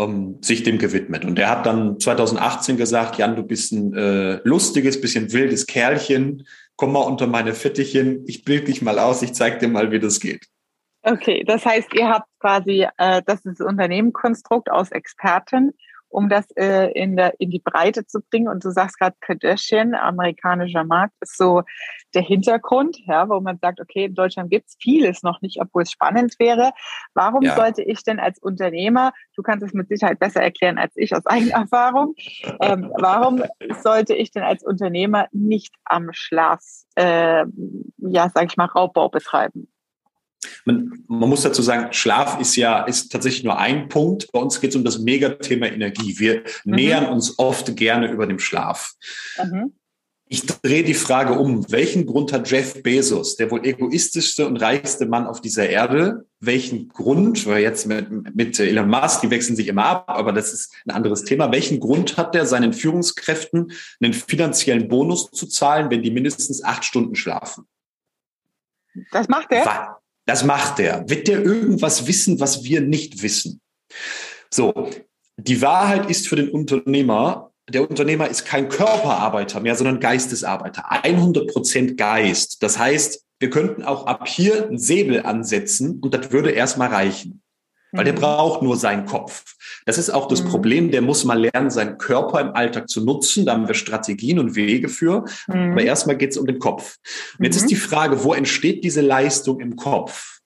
ähm, 0.00 0.38
sich 0.40 0.62
dem 0.62 0.78
gewidmet. 0.78 1.24
Und 1.24 1.38
er 1.38 1.50
hat 1.50 1.66
dann 1.66 2.00
2018 2.00 2.76
gesagt, 2.76 3.18
Jan, 3.18 3.36
du 3.36 3.42
bist 3.42 3.72
ein 3.72 3.94
äh, 3.94 4.40
lustiges, 4.44 5.00
bisschen 5.00 5.32
wildes 5.32 5.66
Kerlchen, 5.66 6.46
komm 6.76 6.92
mal 6.92 7.00
unter 7.00 7.26
meine 7.26 7.54
Fittichen, 7.54 8.24
ich 8.26 8.44
bild 8.44 8.68
dich 8.68 8.82
mal 8.82 8.98
aus, 8.98 9.22
ich 9.22 9.34
zeig 9.34 9.60
dir 9.60 9.68
mal, 9.68 9.90
wie 9.92 10.00
das 10.00 10.20
geht. 10.20 10.46
Okay, 11.02 11.44
das 11.46 11.64
heißt, 11.64 11.94
ihr 11.94 12.08
habt 12.08 12.28
quasi, 12.40 12.86
äh, 12.98 13.22
das 13.24 13.44
ist 13.44 13.60
Unternehmenkonstrukt 13.60 14.70
aus 14.70 14.90
Experten 14.90 15.72
um 16.10 16.28
das 16.28 16.46
äh, 16.56 16.90
in, 16.92 17.16
der, 17.16 17.34
in 17.40 17.50
die 17.50 17.60
Breite 17.60 18.04
zu 18.06 18.20
bringen. 18.20 18.48
Und 18.48 18.64
du 18.64 18.70
sagst 18.70 18.98
gerade 18.98 19.16
Kardashian, 19.20 19.94
amerikanischer 19.94 20.84
Markt, 20.84 21.14
ist 21.20 21.36
so 21.36 21.62
der 22.14 22.22
Hintergrund, 22.22 22.98
ja, 23.06 23.28
wo 23.28 23.40
man 23.40 23.58
sagt, 23.58 23.80
okay, 23.80 24.06
in 24.06 24.14
Deutschland 24.14 24.50
gibt's 24.50 24.76
vieles 24.80 25.22
noch 25.22 25.40
nicht, 25.40 25.60
obwohl 25.60 25.82
es 25.82 25.90
spannend 25.90 26.34
wäre. 26.38 26.72
Warum 27.14 27.42
ja. 27.42 27.54
sollte 27.54 27.82
ich 27.82 28.02
denn 28.02 28.18
als 28.18 28.38
Unternehmer, 28.38 29.12
du 29.36 29.42
kannst 29.42 29.64
es 29.64 29.72
mit 29.72 29.88
Sicherheit 29.88 30.18
besser 30.18 30.42
erklären 30.42 30.78
als 30.78 30.92
ich 30.96 31.14
aus 31.14 31.24
eigener 31.26 31.54
Erfahrung, 31.60 32.14
ähm, 32.60 32.92
warum 32.98 33.42
sollte 33.82 34.14
ich 34.14 34.32
denn 34.32 34.42
als 34.42 34.64
Unternehmer 34.64 35.28
nicht 35.32 35.74
am 35.84 36.08
Schlaf, 36.12 36.60
äh, 36.96 37.44
ja, 37.98 38.28
sag 38.34 38.46
ich 38.46 38.56
mal, 38.56 38.66
Raubbau 38.66 39.08
betreiben? 39.08 39.68
Man, 40.64 41.04
man, 41.06 41.28
muss 41.28 41.42
dazu 41.42 41.62
sagen, 41.62 41.92
Schlaf 41.92 42.40
ist 42.40 42.56
ja 42.56 42.84
ist 42.84 43.12
tatsächlich 43.12 43.44
nur 43.44 43.58
ein 43.58 43.88
Punkt. 43.88 44.30
Bei 44.32 44.40
uns 44.40 44.60
geht 44.60 44.70
es 44.70 44.76
um 44.76 44.84
das 44.84 44.98
Megathema 44.98 45.66
Energie. 45.66 46.18
Wir 46.18 46.42
mhm. 46.64 46.74
nähern 46.74 47.06
uns 47.06 47.38
oft 47.38 47.76
gerne 47.76 48.10
über 48.10 48.26
dem 48.26 48.38
Schlaf. 48.38 48.94
Mhm. 49.42 49.72
Ich 50.32 50.46
drehe 50.46 50.84
die 50.84 50.94
Frage 50.94 51.32
um, 51.32 51.68
welchen 51.72 52.06
Grund 52.06 52.32
hat 52.32 52.48
Jeff 52.48 52.84
Bezos, 52.84 53.34
der 53.34 53.50
wohl 53.50 53.66
egoistischste 53.66 54.46
und 54.46 54.58
reichste 54.58 55.06
Mann 55.06 55.26
auf 55.26 55.40
dieser 55.40 55.68
Erde, 55.68 56.24
welchen 56.38 56.88
Grund, 56.88 57.46
weil 57.46 57.62
jetzt 57.62 57.88
mit, 57.88 58.36
mit 58.36 58.60
Elon 58.60 58.88
Musk, 58.88 59.22
die 59.22 59.30
wechseln 59.30 59.56
sich 59.56 59.66
immer 59.66 59.86
ab, 59.86 60.04
aber 60.06 60.32
das 60.32 60.52
ist 60.52 60.72
ein 60.86 60.92
anderes 60.92 61.24
Thema, 61.24 61.50
welchen 61.50 61.80
Grund 61.80 62.16
hat 62.16 62.36
der 62.36 62.46
seinen 62.46 62.72
Führungskräften 62.72 63.72
einen 64.00 64.12
finanziellen 64.12 64.86
Bonus 64.86 65.32
zu 65.32 65.48
zahlen, 65.48 65.90
wenn 65.90 66.04
die 66.04 66.12
mindestens 66.12 66.62
acht 66.62 66.84
Stunden 66.84 67.16
schlafen? 67.16 67.64
Das 69.10 69.26
macht 69.26 69.50
er? 69.50 69.98
Das 70.30 70.44
macht 70.44 70.78
er. 70.78 71.10
Wird 71.10 71.26
der 71.26 71.44
irgendwas 71.44 72.06
wissen, 72.06 72.38
was 72.38 72.62
wir 72.62 72.80
nicht 72.82 73.20
wissen? 73.20 73.60
So, 74.48 74.88
die 75.36 75.60
Wahrheit 75.60 76.08
ist 76.08 76.28
für 76.28 76.36
den 76.36 76.50
Unternehmer, 76.50 77.50
der 77.68 77.90
Unternehmer 77.90 78.28
ist 78.28 78.44
kein 78.44 78.68
Körperarbeiter 78.68 79.58
mehr, 79.58 79.74
sondern 79.74 79.98
Geistesarbeiter. 79.98 80.84
100 80.88 81.48
Prozent 81.48 81.96
Geist. 81.96 82.62
Das 82.62 82.78
heißt, 82.78 83.24
wir 83.40 83.50
könnten 83.50 83.82
auch 83.82 84.06
ab 84.06 84.28
hier 84.28 84.68
einen 84.68 84.78
Säbel 84.78 85.26
ansetzen 85.26 85.98
und 86.00 86.14
das 86.14 86.30
würde 86.30 86.52
erstmal 86.52 86.90
reichen. 86.90 87.42
Weil 87.92 88.04
der 88.04 88.14
mhm. 88.14 88.18
braucht 88.18 88.62
nur 88.62 88.76
seinen 88.76 89.06
Kopf. 89.06 89.56
Das 89.86 89.98
ist 89.98 90.10
auch 90.10 90.28
das 90.28 90.42
mhm. 90.42 90.48
Problem, 90.48 90.90
der 90.90 91.02
muss 91.02 91.24
mal 91.24 91.40
lernen, 91.40 91.70
seinen 91.70 91.98
Körper 91.98 92.40
im 92.40 92.54
Alltag 92.54 92.88
zu 92.88 93.04
nutzen. 93.04 93.46
Da 93.46 93.52
haben 93.52 93.66
wir 93.66 93.74
Strategien 93.74 94.38
und 94.38 94.54
Wege 94.54 94.88
für. 94.88 95.24
Mhm. 95.48 95.72
Aber 95.72 95.82
erstmal 95.82 96.16
geht 96.16 96.30
es 96.30 96.36
um 96.36 96.46
den 96.46 96.58
Kopf. 96.58 96.96
Und 97.38 97.44
jetzt 97.44 97.56
ist 97.56 97.64
mhm. 97.64 97.68
die 97.68 97.76
Frage, 97.76 98.24
wo 98.24 98.34
entsteht 98.34 98.84
diese 98.84 99.00
Leistung 99.00 99.60
im 99.60 99.76
Kopf? 99.76 100.40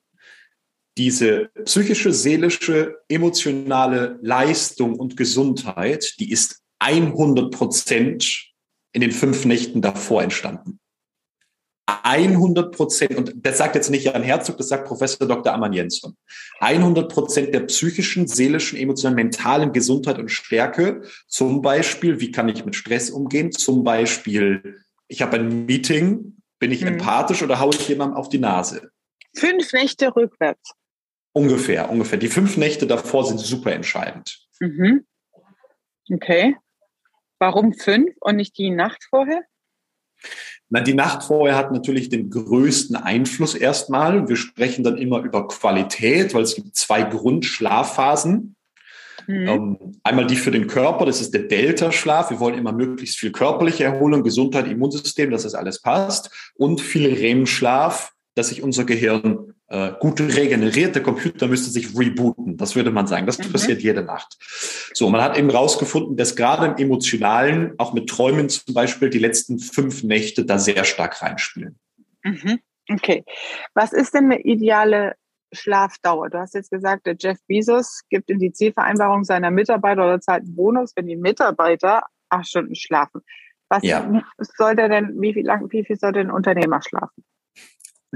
Diese 0.97 1.51
psychische, 1.65 2.13
seelische, 2.13 2.99
emotionale 3.09 4.19
Leistung 4.23 4.95
und 4.99 5.17
Gesundheit, 5.17 6.15
die 6.21 6.31
ist 6.31 6.61
100 6.79 7.51
Prozent 7.51 8.53
in 8.93 9.01
den 9.01 9.11
fünf 9.11 9.45
Nächten 9.45 9.83
davor 9.83 10.23
entstanden. 10.23 10.79
100 11.87 12.75
Prozent, 12.75 13.14
und 13.17 13.35
das 13.37 13.59
sagt 13.59 13.75
jetzt 13.75 13.91
nicht 13.91 14.05
Jan 14.05 14.23
Herzog, 14.23 14.57
das 14.57 14.69
sagt 14.69 14.87
Professor 14.87 15.29
Dr. 15.29 15.53
Amann 15.53 15.73
Jensson, 15.73 16.17
100 16.61 17.12
Prozent 17.12 17.55
der 17.55 17.61
psychischen, 17.61 18.26
seelischen, 18.26 18.79
emotionalen, 18.79 19.17
mentalen 19.17 19.73
Gesundheit 19.73 20.19
und 20.19 20.31
Stärke, 20.31 21.03
zum 21.26 21.61
Beispiel, 21.61 22.21
wie 22.21 22.31
kann 22.31 22.49
ich 22.49 22.64
mit 22.64 22.75
Stress 22.75 23.11
umgehen, 23.11 23.53
zum 23.53 23.85
Beispiel, 23.85 24.83
ich 25.09 25.21
habe 25.21 25.37
ein 25.37 25.67
Meeting, 25.67 26.37
bin 26.59 26.73
ich 26.73 26.81
mhm. 26.81 26.88
empathisch 26.88 27.43
oder 27.43 27.61
haue 27.61 27.75
ich 27.75 27.88
jemandem 27.88 28.17
auf 28.17 28.31
die 28.31 28.38
Nase? 28.38 28.91
Fünf 29.37 29.73
Nächte 29.73 30.14
rückwärts. 30.14 30.73
Ungefähr, 31.33 31.91
ungefähr. 31.91 32.19
Die 32.19 32.29
fünf 32.29 32.57
Nächte 32.57 32.87
davor 32.87 33.26
sind 33.26 33.38
super 33.38 33.73
entscheidend. 33.73 34.38
Mhm. 34.61 35.05
Okay. 36.11 36.57
Warum 37.38 37.73
fünf 37.75 38.14
und 38.21 38.37
nicht 38.37 38.57
die 38.57 38.71
Nacht 38.71 39.05
vorher? 39.11 39.43
Na, 40.71 40.81
die 40.81 40.95
Nacht 40.95 41.23
vorher 41.23 41.57
hat 41.57 41.73
natürlich 41.73 42.09
den 42.09 42.31
größten 42.31 42.97
Einfluss 42.97 43.54
erstmal. 43.54 44.28
Wir 44.28 44.37
sprechen 44.37 44.83
dann 44.83 44.97
immer 44.97 45.21
über 45.21 45.47
Qualität, 45.47 46.35
weil 46.35 46.43
es 46.43 46.54
gibt 46.54 46.75
zwei 46.75 47.02
Grundschlafphasen. 47.02 48.57
Mhm. 49.26 49.49
Ähm, 49.49 49.78
einmal 50.02 50.26
die 50.26 50.37
für 50.37 50.50
den 50.50 50.66
Körper, 50.66 51.07
das 51.07 51.21
ist 51.21 51.33
der 51.33 51.45
Delta-Schlaf. 51.45 52.31
Wir 52.31 52.40
wollen 52.40 52.59
immer 52.59 52.73
möglichst 52.73 53.19
viel 53.19 53.33
körperliche 53.33 53.85
Erholung, 53.85 54.23
Gesundheit, 54.23 54.66
Immunsystem, 54.66 55.31
dass 55.31 55.45
das 55.45 55.54
alles 55.54 55.81
passt. 55.81 56.31
Und 56.54 56.81
viel 56.81 57.12
REM-Schlaf, 57.12 58.12
dass 58.35 58.49
sich 58.49 58.62
unser 58.62 58.85
Gehirn 58.85 59.54
äh, 59.68 59.92
gut 60.00 60.21
regeneriert. 60.21 60.94
Der 60.94 61.02
Computer 61.02 61.47
müsste 61.47 61.71
sich 61.71 61.99
rebooten. 61.99 62.56
Das 62.56 62.76
würde 62.76 62.90
man 62.90 63.06
sagen. 63.06 63.26
Das 63.26 63.38
mhm. 63.38 63.52
passiert 63.52 63.83
jede 63.83 64.02
Nacht. 64.02 64.37
So, 64.92 65.09
man 65.11 65.23
hat 65.23 65.38
eben 65.38 65.50
rausgefunden, 65.50 66.16
dass 66.16 66.37
gerade 66.37 66.66
im 66.66 66.76
Emotionalen, 66.76 67.75
auch 67.78 67.92
mit 67.92 68.09
Träumen 68.09 68.49
zum 68.49 68.75
Beispiel, 68.75 69.11
die 69.11 69.18
letzten 69.18 69.59
fünf 69.59 70.02
Nächte 70.02 70.44
da 70.44 70.59
sehr 70.59 70.85
stark 70.85 71.23
reinspielen. 71.23 71.78
Mhm. 72.23 72.61
Okay. 72.90 73.25
Was 73.75 73.92
ist 73.92 74.14
denn 74.14 74.25
eine 74.25 74.42
ideale 74.42 75.14
Schlafdauer. 75.54 76.30
Du 76.30 76.38
hast 76.38 76.54
jetzt 76.54 76.71
gesagt, 76.71 77.06
der 77.06 77.16
Jeff 77.18 77.38
Bezos 77.47 78.02
gibt 78.11 78.30
in 78.30 78.38
die 78.38 78.52
Zielvereinbarung 78.52 79.25
seiner 79.25 79.50
Mitarbeiter 79.50 80.04
oder 80.04 80.21
zahlt 80.21 80.44
einen 80.44 80.56
Bonus, 80.56 80.92
wenn 80.97 81.06
die 81.06 81.16
Mitarbeiter 81.16 82.02
acht 82.28 82.49
Stunden 82.49 82.75
schlafen. 82.75 83.23
Was 83.68 83.83
ja. 83.83 84.23
soll 84.56 84.76
der 84.76 84.88
denn, 84.88 85.21
wie 85.21 85.33
viel 85.33 85.47
lang, 85.47 85.71
wie 85.71 85.85
viel 85.85 85.97
soll 85.97 86.12
denn 86.12 86.28
ein 86.28 86.35
Unternehmer 86.35 86.80
schlafen? 86.83 87.25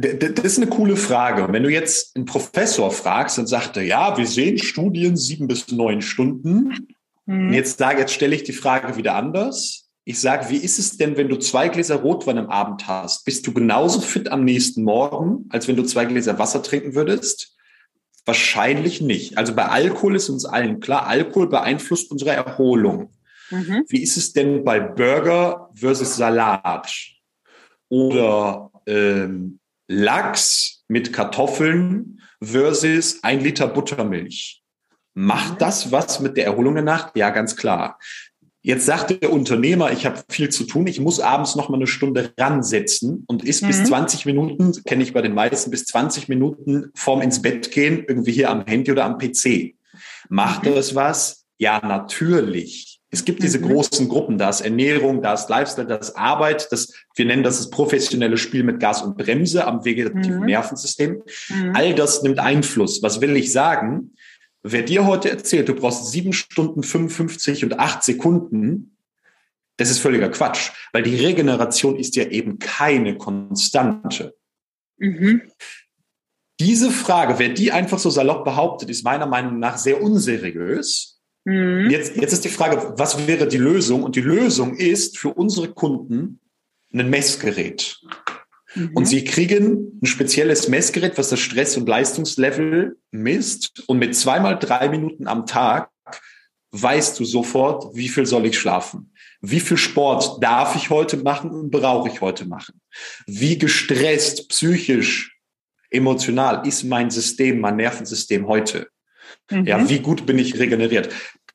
Das 0.00 0.44
ist 0.44 0.58
eine 0.58 0.68
coole 0.68 0.96
Frage. 0.96 1.52
wenn 1.52 1.62
du 1.62 1.70
jetzt 1.70 2.14
einen 2.14 2.24
Professor 2.24 2.90
fragst, 2.90 3.38
dann 3.38 3.46
sagt 3.46 3.76
er, 3.76 3.82
ja, 3.82 4.16
wir 4.16 4.26
sehen 4.26 4.58
Studien 4.58 5.16
sieben 5.16 5.48
bis 5.48 5.70
neun 5.72 6.02
Stunden. 6.02 6.88
Mhm. 7.26 7.48
Und 7.48 7.52
jetzt 7.52 7.78
sage, 7.78 8.00
jetzt 8.00 8.12
stelle 8.12 8.34
ich 8.34 8.44
die 8.44 8.52
Frage 8.52 8.96
wieder 8.96 9.14
anders. 9.14 9.88
Ich 10.04 10.20
sage, 10.20 10.48
wie 10.50 10.56
ist 10.56 10.78
es 10.78 10.96
denn, 10.96 11.16
wenn 11.16 11.28
du 11.28 11.36
zwei 11.36 11.68
Gläser 11.68 11.96
Rotwein 11.96 12.38
am 12.38 12.48
Abend 12.48 12.86
hast? 12.86 13.24
Bist 13.24 13.46
du 13.46 13.52
genauso 13.52 14.00
fit 14.00 14.30
am 14.30 14.44
nächsten 14.44 14.82
Morgen, 14.82 15.46
als 15.50 15.68
wenn 15.68 15.76
du 15.76 15.82
zwei 15.82 16.04
Gläser 16.04 16.38
Wasser 16.38 16.62
trinken 16.62 16.94
würdest? 16.94 17.56
Wahrscheinlich 18.24 19.00
nicht. 19.00 19.36
Also 19.36 19.54
bei 19.54 19.66
Alkohol 19.66 20.16
ist 20.16 20.28
uns 20.28 20.44
allen 20.44 20.80
klar, 20.80 21.06
Alkohol 21.06 21.48
beeinflusst 21.48 22.10
unsere 22.10 22.30
Erholung. 22.30 23.10
Mhm. 23.50 23.84
Wie 23.88 24.02
ist 24.02 24.16
es 24.16 24.32
denn 24.32 24.64
bei 24.64 24.80
Burger 24.80 25.70
versus 25.74 26.16
Salat? 26.16 26.90
Oder 27.88 28.70
ähm, 28.86 29.58
Lachs 29.88 30.84
mit 30.86 31.12
Kartoffeln 31.12 32.20
versus 32.42 33.22
ein 33.22 33.40
Liter 33.40 33.66
Buttermilch? 33.66 34.62
Macht 35.14 35.54
mhm. 35.54 35.58
das 35.58 35.90
was 35.90 36.20
mit 36.20 36.36
der 36.36 36.44
Erholung 36.44 36.74
der 36.74 36.84
Nacht? 36.84 37.16
Ja, 37.16 37.30
ganz 37.30 37.56
klar. 37.56 37.98
Jetzt 38.62 38.86
sagt 38.86 39.22
der 39.22 39.32
Unternehmer, 39.32 39.92
ich 39.92 40.04
habe 40.04 40.22
viel 40.28 40.50
zu 40.50 40.64
tun, 40.64 40.86
ich 40.86 41.00
muss 41.00 41.20
abends 41.20 41.56
noch 41.56 41.68
mal 41.68 41.76
eine 41.76 41.86
Stunde 41.86 42.32
ransetzen 42.36 43.24
und 43.26 43.44
ist 43.44 43.62
mhm. 43.62 43.68
bis 43.68 43.84
20 43.84 44.26
Minuten, 44.26 44.72
kenne 44.84 45.02
ich 45.02 45.12
bei 45.12 45.22
den 45.22 45.34
meisten, 45.34 45.70
bis 45.70 45.86
20 45.86 46.28
Minuten 46.28 46.90
vorm 46.94 47.22
ins 47.22 47.40
Bett 47.40 47.70
gehen, 47.70 48.04
irgendwie 48.06 48.32
hier 48.32 48.50
am 48.50 48.66
Handy 48.66 48.92
oder 48.92 49.06
am 49.06 49.16
PC. 49.16 49.74
Macht 50.28 50.64
mhm. 50.64 50.74
das 50.74 50.94
was? 50.94 51.46
Ja, 51.56 51.80
natürlich. 51.84 52.97
Es 53.10 53.24
gibt 53.24 53.42
diese 53.42 53.58
mhm. 53.58 53.68
großen 53.68 54.08
Gruppen, 54.08 54.36
da 54.36 54.50
ist 54.50 54.60
Ernährung, 54.60 55.22
da 55.22 55.32
ist 55.32 55.48
Lifestyle, 55.48 55.86
da 55.86 55.96
ist 55.96 56.16
Arbeit, 56.16 56.70
das, 56.72 56.92
wir 57.14 57.24
nennen 57.24 57.42
das 57.42 57.56
das 57.56 57.70
professionelle 57.70 58.36
Spiel 58.36 58.64
mit 58.64 58.80
Gas 58.80 59.02
und 59.02 59.16
Bremse 59.16 59.66
am 59.66 59.84
vegetativen 59.84 60.40
mhm. 60.40 60.46
Nervensystem. 60.46 61.22
Mhm. 61.48 61.72
All 61.74 61.94
das 61.94 62.22
nimmt 62.22 62.38
Einfluss. 62.38 63.02
Was 63.02 63.20
will 63.20 63.36
ich 63.36 63.50
sagen? 63.50 64.14
Wer 64.62 64.82
dir 64.82 65.06
heute 65.06 65.30
erzählt, 65.30 65.68
du 65.68 65.74
brauchst 65.74 66.10
sieben 66.10 66.32
Stunden 66.34 66.82
55 66.82 67.64
und 67.64 67.78
acht 67.78 68.02
Sekunden, 68.02 68.96
das 69.78 69.90
ist 69.90 70.00
völliger 70.00 70.28
Quatsch, 70.28 70.72
weil 70.92 71.04
die 71.04 71.16
Regeneration 71.16 71.96
ist 71.96 72.16
ja 72.16 72.24
eben 72.24 72.58
keine 72.58 73.16
Konstante. 73.16 74.36
Mhm. 74.98 75.42
Diese 76.60 76.90
Frage, 76.90 77.38
wer 77.38 77.50
die 77.50 77.70
einfach 77.70 78.00
so 78.00 78.10
salopp 78.10 78.44
behauptet, 78.44 78.90
ist 78.90 79.04
meiner 79.04 79.26
Meinung 79.26 79.60
nach 79.60 79.78
sehr 79.78 80.02
unseriös. 80.02 81.17
Mhm. 81.48 81.88
Jetzt, 81.88 82.14
jetzt 82.16 82.32
ist 82.34 82.44
die 82.44 82.50
Frage, 82.50 82.92
was 82.98 83.26
wäre 83.26 83.48
die 83.48 83.56
Lösung? 83.56 84.02
Und 84.02 84.16
die 84.16 84.20
Lösung 84.20 84.76
ist 84.76 85.16
für 85.16 85.30
unsere 85.30 85.68
Kunden 85.68 86.40
ein 86.92 87.08
Messgerät. 87.08 87.98
Mhm. 88.74 88.90
Und 88.94 89.06
sie 89.06 89.24
kriegen 89.24 89.98
ein 90.02 90.06
spezielles 90.06 90.68
Messgerät, 90.68 91.16
was 91.16 91.30
das 91.30 91.40
Stress- 91.40 91.78
und 91.78 91.88
Leistungslevel 91.88 92.98
misst. 93.12 93.82
Und 93.86 93.98
mit 93.98 94.14
zweimal 94.14 94.58
drei 94.58 94.90
Minuten 94.90 95.26
am 95.26 95.46
Tag 95.46 95.90
weißt 96.72 97.18
du 97.18 97.24
sofort, 97.24 97.96
wie 97.96 98.10
viel 98.10 98.26
soll 98.26 98.44
ich 98.44 98.58
schlafen? 98.58 99.14
Wie 99.40 99.60
viel 99.60 99.78
Sport 99.78 100.42
darf 100.44 100.76
ich 100.76 100.90
heute 100.90 101.16
machen 101.16 101.50
und 101.50 101.70
brauche 101.70 102.10
ich 102.10 102.20
heute 102.20 102.44
machen? 102.44 102.78
Wie 103.26 103.56
gestresst, 103.56 104.50
psychisch, 104.50 105.34
emotional 105.88 106.66
ist 106.66 106.84
mein 106.84 107.10
System, 107.10 107.60
mein 107.60 107.76
Nervensystem 107.76 108.46
heute? 108.46 108.88
Mhm. 109.50 109.64
Ja, 109.64 109.88
wie 109.88 110.00
gut 110.00 110.26
bin 110.26 110.38
ich 110.38 110.58
regeneriert? 110.58 111.08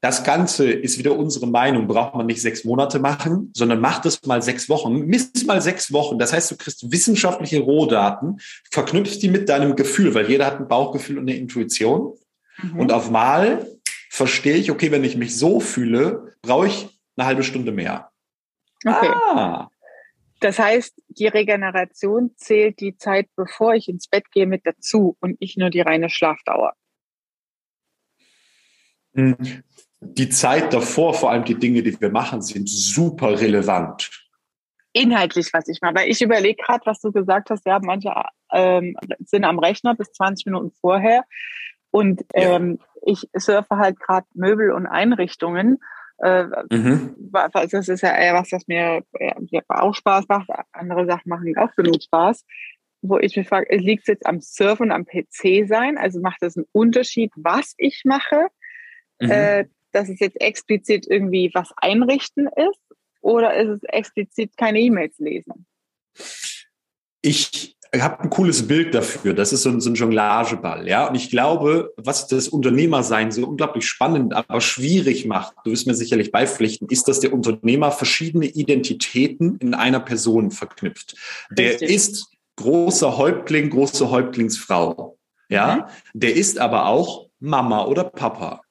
Das 0.04 0.26
Ganze 0.26 0.70
ist 0.70 0.98
wieder 0.98 1.18
unsere 1.18 1.48
Meinung, 1.48 1.88
braucht 1.88 2.14
man 2.14 2.26
nicht 2.26 2.42
sechs 2.42 2.66
Monate 2.66 3.00
machen, 3.00 3.54
sondern 3.56 3.80
macht 3.80 4.06
es 4.06 4.22
mal 4.26 4.42
sechs 4.42 4.68
Wochen. 4.68 5.06
Misst 5.06 5.48
mal 5.48 5.62
sechs 5.62 5.94
Wochen. 5.94 6.20
Das 6.20 6.34
heißt, 6.34 6.52
du 6.52 6.58
kriegst 6.58 6.92
wissenschaftliche 6.92 7.62
Rohdaten, 7.62 8.42
verknüpfst 8.70 9.20
die 9.22 9.30
mit 9.30 9.48
deinem 9.48 9.78
Gefühl, 9.78 10.14
weil 10.14 10.30
jeder 10.30 10.46
hat 10.46 10.60
ein 10.60 10.68
Bauchgefühl 10.68 11.20
und 11.20 11.30
eine 11.30 11.38
Intuition. 11.38 12.18
Mhm. 12.62 12.80
Und 12.82 12.92
auf 12.92 13.12
Mal 13.12 13.66
verstehe 14.10 14.58
ich, 14.58 14.72
okay, 14.72 14.92
wenn 14.92 15.06
ich 15.06 15.16
mich 15.16 15.40
so 15.40 15.62
fühle, 15.62 16.36
brauche 16.42 16.68
ich 16.68 16.90
eine 17.16 17.26
halbe 17.26 17.44
Stunde 17.44 17.72
mehr. 17.72 18.12
Okay. 18.86 19.08
Ah. 19.08 19.70
Das 20.42 20.60
heißt, 20.60 21.02
die 21.08 21.28
Regeneration 21.28 22.32
zählt 22.36 22.82
die 22.82 22.98
Zeit, 22.98 23.30
bevor 23.38 23.74
ich 23.74 23.88
ins 23.88 24.10
Bett 24.10 24.30
gehe, 24.32 24.48
mit 24.48 24.66
dazu 24.66 25.16
und 25.22 25.40
nicht 25.40 25.58
nur 25.58 25.70
die 25.70 25.80
reine 25.80 26.10
Schlafdauer. 26.10 26.74
Die 30.18 30.30
Zeit 30.30 30.74
davor, 30.74 31.14
vor 31.14 31.32
allem 31.32 31.46
die 31.46 31.58
Dinge, 31.58 31.84
die 31.84 32.00
wir 32.00 32.12
machen, 32.12 32.42
sind 32.42 32.70
super 32.70 33.40
relevant. 33.40 34.10
Inhaltlich, 34.94 35.52
was 35.54 35.68
ich 35.68 35.82
mache. 35.82 35.96
Weil 35.96 36.10
ich 36.10 36.22
überlege 36.22 36.62
gerade, 36.62 36.86
was 36.86 37.00
du 37.02 37.12
gesagt 37.12 37.50
hast, 37.50 37.66
ja, 37.66 37.80
manche 37.82 38.14
ähm, 38.52 38.96
sind 39.26 39.44
am 39.44 39.58
Rechner 39.58 39.96
bis 39.96 40.12
20 40.12 40.46
Minuten 40.46 40.72
vorher. 40.80 41.24
Und 41.90 42.24
ähm, 42.34 42.80
ja. 42.80 43.14
ich 43.14 43.30
surfe 43.36 43.78
halt 43.78 44.00
gerade 44.00 44.28
Möbel 44.34 44.72
und 44.72 44.86
Einrichtungen. 44.86 45.80
Äh, 46.20 46.46
mhm. 46.72 47.16
Das 47.32 47.74
ist 47.74 48.02
ja 48.02 48.16
eher 48.16 48.36
was, 48.36 48.52
was 48.52 48.68
mir 48.68 49.04
ja, 49.20 49.62
auch 49.68 49.96
Spaß 49.96 50.28
macht. 50.28 50.50
Andere 50.72 51.06
Sachen 51.06 51.30
machen 51.30 51.58
auch 51.58 51.76
genug 51.76 52.02
Spaß. 52.02 52.46
Wo 53.02 53.18
ich 53.18 53.36
mich 53.36 53.48
frage, 53.48 53.76
liegt 53.76 54.04
es 54.04 54.08
jetzt 54.08 54.26
am 54.26 54.40
Surfen, 54.40 54.92
am 54.92 55.06
PC 55.06 55.68
sein? 55.68 55.98
Also 55.98 56.22
macht 56.22 56.42
das 56.42 56.56
einen 56.56 56.68
Unterschied, 56.72 57.32
was 57.36 57.74
ich 57.78 58.04
mache? 58.06 58.48
Mhm. 59.20 59.32
Äh, 59.32 59.66
dass 59.94 60.10
es 60.10 60.20
jetzt 60.20 60.40
explizit 60.42 61.08
irgendwie 61.08 61.52
was 61.54 61.72
einrichten 61.78 62.48
ist 62.48 62.98
oder 63.22 63.54
ist 63.56 63.70
es 63.70 63.84
explizit 63.84 64.58
keine 64.58 64.80
E-Mails 64.80 65.18
lesen? 65.20 65.66
Ich 67.22 67.78
habe 68.02 68.22
ein 68.22 68.30
cooles 68.30 68.68
Bild 68.68 68.96
dafür. 68.96 69.34
Das 69.34 69.54
ist 69.54 69.64
so 69.64 69.70
ein, 69.70 69.80
so 69.80 69.90
ein 69.92 69.96
Jonglageball, 69.96 70.88
ja. 70.88 71.08
Und 71.08 71.16
ich 71.16 71.30
glaube, 71.30 71.94
was 71.96 72.28
das 72.28 72.48
Unternehmersein 72.48 73.32
so 73.32 73.48
unglaublich 73.48 73.86
spannend, 73.88 74.34
aber 74.34 74.62
schwierig 74.62 75.26
macht, 75.26 75.54
du 75.64 75.72
wirst 75.72 75.86
mir 75.86 75.94
sicherlich 75.94 76.32
beipflichten, 76.32 76.88
ist, 76.90 77.08
dass 77.08 77.20
der 77.20 77.34
Unternehmer 77.34 77.92
verschiedene 77.92 78.48
Identitäten 78.48 79.58
in 79.60 79.74
einer 79.74 80.00
Person 80.00 80.50
verknüpft. 80.52 81.16
Der 81.52 81.72
Richtig. 81.72 81.90
ist 81.90 82.28
großer 82.56 83.18
Häuptling, 83.18 83.70
große 83.70 84.10
Häuptlingsfrau, 84.10 85.18
ja. 85.50 85.76
Mhm. 85.76 86.20
Der 86.20 86.36
ist 86.36 86.58
aber 86.58 86.88
auch 86.88 87.30
Mama 87.40 87.86
oder 87.86 88.06
Papa. 88.06 88.63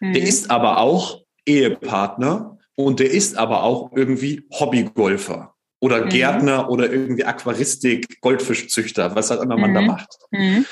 Mhm. 0.00 0.12
Der 0.12 0.22
ist 0.22 0.50
aber 0.50 0.78
auch 0.78 1.22
Ehepartner 1.46 2.58
und 2.74 3.00
der 3.00 3.10
ist 3.10 3.36
aber 3.36 3.62
auch 3.62 3.92
irgendwie 3.94 4.46
Hobbygolfer 4.52 5.54
oder 5.80 6.04
mhm. 6.04 6.08
Gärtner 6.10 6.70
oder 6.70 6.90
irgendwie 6.90 7.24
Aquaristik, 7.24 8.20
Goldfischzüchter, 8.20 9.14
was 9.14 9.30
auch 9.30 9.42
immer 9.42 9.56
man 9.56 9.74
da 9.74 9.80
mhm. 9.80 9.86
macht. 9.86 10.08
Mhm. 10.30 10.66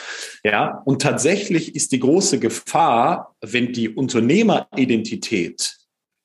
Ja, 0.45 0.83
und 0.85 1.02
tatsächlich 1.02 1.75
ist 1.75 1.92
die 1.92 2.00
große 2.00 2.38
Gefahr, 2.38 3.35
wenn 3.40 3.73
die 3.73 3.88
Unternehmeridentität 3.88 5.76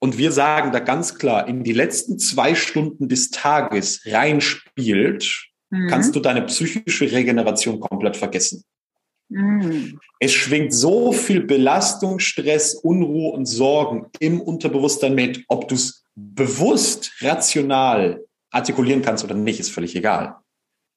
und 0.03 0.17
wir 0.17 0.31
sagen 0.31 0.71
da 0.71 0.79
ganz 0.79 1.19
klar, 1.19 1.47
in 1.47 1.63
die 1.63 1.73
letzten 1.73 2.17
zwei 2.17 2.55
Stunden 2.55 3.07
des 3.07 3.29
Tages 3.29 4.01
reinspielt, 4.07 5.47
mhm. 5.69 5.87
kannst 5.89 6.15
du 6.15 6.19
deine 6.19 6.41
psychische 6.43 7.11
Regeneration 7.11 7.79
komplett 7.79 8.17
vergessen. 8.17 8.63
Mhm. 9.31 9.99
Es 10.19 10.33
schwingt 10.33 10.73
so 10.73 11.13
viel 11.13 11.41
Belastung, 11.41 12.19
Stress, 12.19 12.75
Unruhe 12.75 13.31
und 13.31 13.45
Sorgen 13.45 14.07
im 14.19 14.41
Unterbewusstsein 14.41 15.15
mit. 15.15 15.43
Ob 15.47 15.67
du 15.69 15.75
es 15.75 16.03
bewusst, 16.15 17.13
rational 17.21 18.25
artikulieren 18.51 19.01
kannst 19.01 19.23
oder 19.23 19.33
nicht, 19.33 19.59
ist 19.59 19.71
völlig 19.71 19.95
egal. 19.95 20.35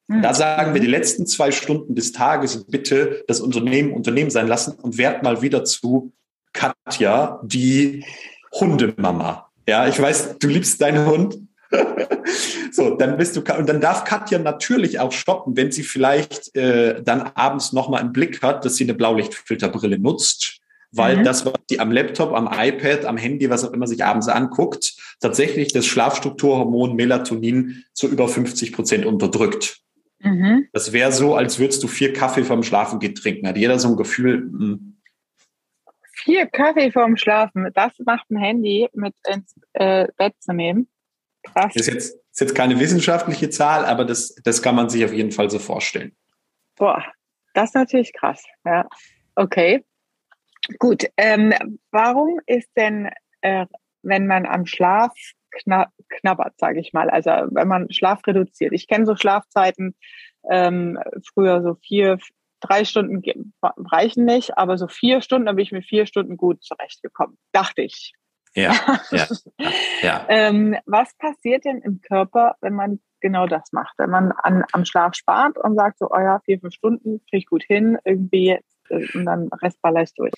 Mhm. 0.09 0.23
Da 0.23 0.35
sagen 0.35 0.75
wir, 0.75 0.81
die 0.81 0.89
letzten 0.89 1.27
zwei 1.27 1.53
Stunden 1.53 1.95
des 1.95 2.13
Tages 2.13 2.65
bitte 2.65 3.25
das 3.29 3.41
Unternehmen 3.41 3.93
Unternehmen 3.93 4.31
sein 4.31 4.49
lassen 4.49 4.73
und 4.73 4.99
werd 4.99 5.23
mal 5.23 5.41
wieder 5.41 5.65
zu 5.65 6.13
Katja, 6.53 7.41
die 7.45 8.05
Hundemama. 8.53 9.49
Ja, 9.69 9.89
ich 9.89 10.01
weiß, 10.01 10.39
du 10.39 10.49
liebst 10.49 10.81
deinen 10.81 11.07
Hund. 11.07 11.39
So, 12.73 12.97
dann 12.97 13.17
bist 13.17 13.37
du 13.37 13.41
und 13.41 13.69
dann 13.69 13.81
darf 13.81 14.05
Katja 14.05 14.39
natürlich 14.39 14.99
auch 15.01 15.13
stoppen, 15.13 15.57
wenn 15.57 15.73
sie 15.73 15.83
vielleicht 15.83 16.55
äh, 16.57 17.03
dann 17.03 17.23
abends 17.35 17.73
noch 17.73 17.89
mal 17.89 18.01
einen 18.01 18.13
Blick 18.13 18.43
hat, 18.43 18.65
dass 18.65 18.77
sie 18.77 18.85
eine 18.85 18.95
Blaulichtfilterbrille 18.95 19.99
nutzt, 19.99 20.59
weil 20.93 21.19
mhm. 21.19 21.25
das, 21.25 21.45
was 21.45 21.55
die 21.71 21.81
am 21.81 21.93
Laptop, 21.93 22.33
am 22.33 22.49
iPad, 22.53 23.05
am 23.05 23.17
Handy, 23.17 23.51
was 23.51 23.65
auch 23.65 23.73
immer 23.73 23.87
sich 23.87 24.05
abends 24.05 24.29
anguckt, 24.29 24.95
tatsächlich 25.21 25.73
das 25.73 25.87
Schlafstrukturhormon 25.87 26.95
Melatonin 26.95 27.85
zu 27.93 28.09
über 28.09 28.29
50 28.29 28.73
Prozent 28.73 29.07
unterdrückt. 29.07 29.81
Mhm. 30.21 30.69
Das 30.73 30.93
wäre 30.93 31.13
so, 31.13 31.35
als 31.35 31.59
würdest 31.59 31.83
du 31.83 31.89
vier 31.89 32.13
Kaffee 32.13 32.45
vorm 32.45 32.63
Schlafen 32.63 32.99
gehen 32.99 33.15
trinken. 33.15 33.47
Hat 33.47 33.57
jeder 33.57 33.79
so 33.79 33.89
ein 33.89 33.97
Gefühl, 33.97 34.41
mh. 34.41 34.59
Hm. 34.59 34.91
Vier 36.17 36.47
Kaffee 36.47 36.91
vorm 36.91 37.19
Schlafen, 37.19 37.69
das 37.75 37.93
macht 37.99 38.31
ein 38.31 38.39
Handy 38.39 38.89
mit 38.95 39.15
ins 39.29 39.55
äh, 39.75 40.07
Bett 40.17 40.33
zu 40.41 40.55
nehmen. 40.55 40.89
Krass. 41.45 41.73
Das 41.75 41.87
ist 41.87 41.95
jetzt, 41.95 42.15
ist 42.33 42.41
jetzt 42.41 42.55
keine 42.55 42.81
wissenschaftliche 42.81 43.51
Zahl, 43.51 43.85
aber 43.85 44.05
das, 44.05 44.35
das 44.45 44.63
kann 44.63 44.75
man 44.75 44.89
sich 44.89 45.05
auf 45.05 45.13
jeden 45.13 45.31
Fall 45.31 45.51
so 45.51 45.59
vorstellen. 45.59 46.17
Boah, 46.77 47.05
das 47.53 47.71
ist 47.71 47.75
natürlich 47.75 48.13
krass. 48.13 48.43
Ja. 48.65 48.89
Okay. 49.37 49.85
Gut. 50.79 51.05
Ähm, 51.17 51.53
warum 51.91 52.41
ist 52.47 52.71
denn, 52.77 53.11
äh, 53.43 53.67
wenn 54.03 54.27
man 54.27 54.47
am 54.47 54.67
Schlaf 54.67 55.13
kna 55.51 55.93
knabbert, 56.09 56.59
sage 56.59 56.81
ich 56.81 56.93
mal, 56.93 57.11
also 57.11 57.31
wenn 57.31 57.69
man 57.69 57.93
Schlaf 57.93 58.27
reduziert? 58.27 58.73
Ich 58.73 58.89
kenne 58.89 59.07
so 59.07 59.15
Schlafzeiten, 59.15 59.95
ähm, 60.51 60.99
früher 61.33 61.63
so 61.63 61.75
vier, 61.75 62.19
drei 62.61 62.85
Stunden 62.85 63.23
reichen 63.63 64.25
nicht, 64.25 64.57
aber 64.57 64.79
so 64.79 64.89
vier 64.89 65.21
Stunden, 65.21 65.47
da 65.47 65.53
bin 65.53 65.63
ich 65.63 65.73
mit 65.73 65.85
vier 65.85 66.07
Stunden 66.07 66.37
gut 66.37 66.63
zurechtgekommen, 66.65 67.39
dachte 67.53 67.83
ich. 67.83 68.15
Ja, 68.55 68.75
ja, 69.11 69.27
ja. 70.03 70.27
ähm, 70.29 70.77
was 70.87 71.15
passiert 71.19 71.65
denn 71.65 71.79
im 71.79 72.01
Körper, 72.01 72.57
wenn 72.61 72.75
man 72.75 73.01
genau 73.21 73.47
das 73.47 73.73
macht? 73.73 73.95
Wenn 73.99 74.11
man 74.11 74.33
an, 74.33 74.65
am 74.73 74.85
Schlaf 74.85 75.15
spart 75.15 75.59
und 75.59 75.77
sagt 75.77 75.99
so, 75.99 76.09
oh 76.11 76.19
ja, 76.19 76.41
vier, 76.45 76.61
fünf 76.61 76.75
Stunden 76.75 77.21
kriege 77.29 77.39
ich 77.39 77.47
gut 77.47 77.65
hin, 77.65 77.99
irgendwie, 78.05 78.59
äh, 78.91 79.07
und 79.15 79.25
dann 79.25 79.49
Rest 79.61 79.81
baller 79.83 80.03
ich 80.03 80.15
durch. 80.15 80.33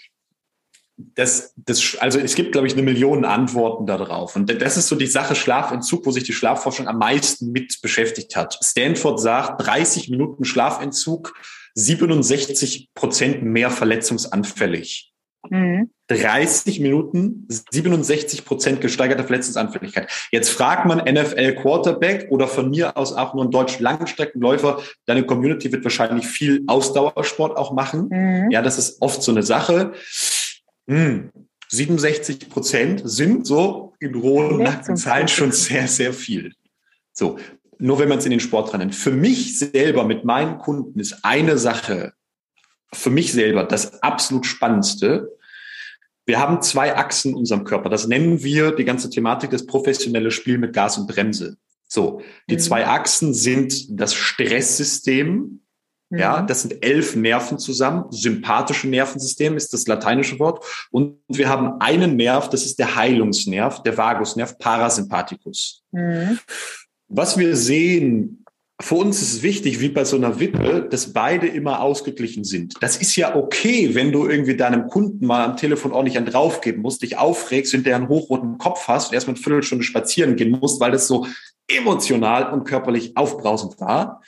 Das, 0.99 1.53
das, 1.57 1.99
also 2.01 2.19
es 2.19 2.35
gibt, 2.35 2.53
glaube 2.53 2.67
ich, 2.67 2.73
eine 2.73 2.83
Million 2.83 3.27
Antworten 3.27 3.85
darauf. 3.85 4.35
Und 4.35 4.63
das 4.63 4.79
ist 4.79 4.89
so 4.89 4.97
die 4.97 5.07
Sache 5.07 5.35
Schlafentzug, 5.35 6.07
wo 6.07 6.11
sich 6.11 6.25
die 6.25 6.33
Schlafforschung 6.33 6.89
am 6.89 6.97
meisten 6.97 7.53
mit 7.53 7.81
beschäftigt 7.83 8.35
hat. 8.35 8.59
Stanford 8.63 9.21
sagt, 9.21 9.67
30 9.67 10.09
Minuten 10.09 10.47
Schlafentzug, 10.47 11.35
67 11.75 12.95
Prozent 12.95 13.43
mehr 13.43 13.71
verletzungsanfällig. 13.71 15.13
Mhm. 15.51 15.91
30 16.09 16.81
Minuten, 16.81 17.49
67 17.49 18.45
Prozent 18.45 18.81
gesteigerte 18.81 19.25
Verletzungsanfälligkeit. 19.25 20.09
Jetzt 20.31 20.51
fragt 20.51 20.87
man 20.87 20.99
NFL 20.99 21.55
Quarterback 21.57 22.29
oder 22.31 22.47
von 22.47 22.71
mir 22.71 22.97
aus 22.97 23.13
auch 23.13 23.35
nur 23.35 23.43
einen 23.43 23.51
deutschen 23.51 23.83
Langstreckenläufer. 23.83 24.81
Deine 25.07 25.25
Community 25.25 25.73
wird 25.73 25.83
wahrscheinlich 25.83 26.27
viel 26.27 26.63
Ausdauersport 26.69 27.57
auch 27.57 27.73
machen. 27.73 28.09
Mhm. 28.11 28.51
Ja, 28.51 28.63
das 28.63 28.79
ist 28.79 29.03
oft 29.03 29.23
so 29.23 29.33
eine 29.33 29.43
Sache. 29.43 29.93
Hm. 30.89 31.31
67 31.69 32.49
Prozent 32.49 33.03
sind 33.05 33.45
so 33.47 33.95
in 33.99 34.15
rohen 34.15 34.63
Nackenzahlen 34.63 35.27
schon 35.27 35.51
sehr, 35.51 35.89
sehr 35.89 36.13
viel. 36.13 36.53
So. 37.13 37.39
Nur 37.79 37.99
wenn 37.99 38.09
man 38.09 38.19
es 38.19 38.25
in 38.25 38.31
den 38.31 38.41
Sport 38.41 38.73
dran 38.73 38.81
nimmt. 38.81 38.95
Für 38.95 39.11
mich 39.11 39.59
selber 39.59 40.05
mit 40.05 40.25
meinen 40.25 40.59
Kunden 40.59 40.99
ist 40.99 41.25
eine 41.25 41.59
Sache 41.59 42.15
für 42.93 43.11
mich 43.11 43.33
selber 43.33 43.65
das 43.65 44.03
absolut 44.03 44.47
Spannendste. 44.47 45.37
Wir 46.25 46.41
haben 46.41 46.63
zwei 46.63 46.97
Achsen 46.97 47.33
in 47.33 47.37
unserem 47.37 47.65
Körper. 47.65 47.89
Das 47.89 48.07
nennen 48.07 48.43
wir 48.43 48.73
die 48.73 48.85
ganze 48.85 49.11
Thematik 49.11 49.51
das 49.51 49.67
professionelle 49.67 50.31
Spiel 50.31 50.59
mit 50.59 50.73
Gas 50.73 50.99
und 50.99 51.07
Bremse. 51.07 51.57
So, 51.89 52.21
die 52.51 52.55
mhm. 52.55 52.61
zwei 52.61 52.87
Achsen 52.87 53.33
sind 53.33 54.01
das 54.01 54.15
Stresssystem. 54.15 55.61
Mhm. 56.11 56.19
Ja, 56.19 56.43
das 56.43 56.63
sind 56.63 56.85
elf 56.85 57.15
Nerven 57.15 57.59
zusammen. 57.59 58.07
Sympathische 58.11 58.89
Nervensystem 58.89 59.57
ist 59.57 59.73
das 59.73 59.87
lateinische 59.87 60.39
Wort. 60.39 60.65
Und 60.91 61.19
wir 61.29 61.49
haben 61.49 61.81
einen 61.81 62.17
Nerv, 62.17 62.51
das 62.51 62.65
ist 62.65 62.79
der 62.79 62.97
Heilungsnerv, 62.97 63.83
der 63.83 63.97
Vagusnerv, 63.97 64.59
Parasympathikus. 64.59 65.85
Mhm. 65.93 66.39
Was 67.09 67.39
wir 67.39 67.57
sehen 67.57 68.45
für 68.81 68.97
uns 68.97 69.23
ist 69.23 69.33
es 69.33 69.43
wichtig, 69.43 69.81
wie 69.81 69.89
bei 69.89 70.05
so 70.05 70.17
einer 70.17 70.39
Wippe, 70.39 70.87
dass 70.91 71.15
beide 71.15 71.47
immer 71.47 71.81
ausgeglichen 71.81 72.45
sind. 72.45 72.75
Das 72.81 72.99
ist 72.99 73.17
ja 73.17 73.35
okay, 73.35 73.95
wenn 73.95 74.13
du 74.13 74.29
irgendwie 74.29 74.55
deinem 74.55 74.87
Kunden 74.87 75.27
mal 75.27 75.45
am 75.45 75.57
Telefon 75.57 75.93
ordentlich 75.93 76.19
einen 76.19 76.27
draufgeben 76.27 76.83
musst, 76.83 77.03
dich 77.03 77.17
aufregst, 77.17 77.73
hinterher 77.73 77.97
einen 77.97 78.09
hochroten 78.09 78.59
Kopf 78.59 78.87
hast 78.87 79.09
und 79.09 79.15
erstmal 79.15 79.35
eine 79.35 79.43
Viertelstunde 79.43 79.83
spazieren 79.83 80.37
gehen 80.37 80.51
musst, 80.51 80.79
weil 80.79 80.93
das 80.93 81.09
so 81.09 81.27
emotional 81.69 82.53
und 82.53 82.65
körperlich 82.65 83.17
aufbrausend 83.17 83.81
war. 83.81 84.23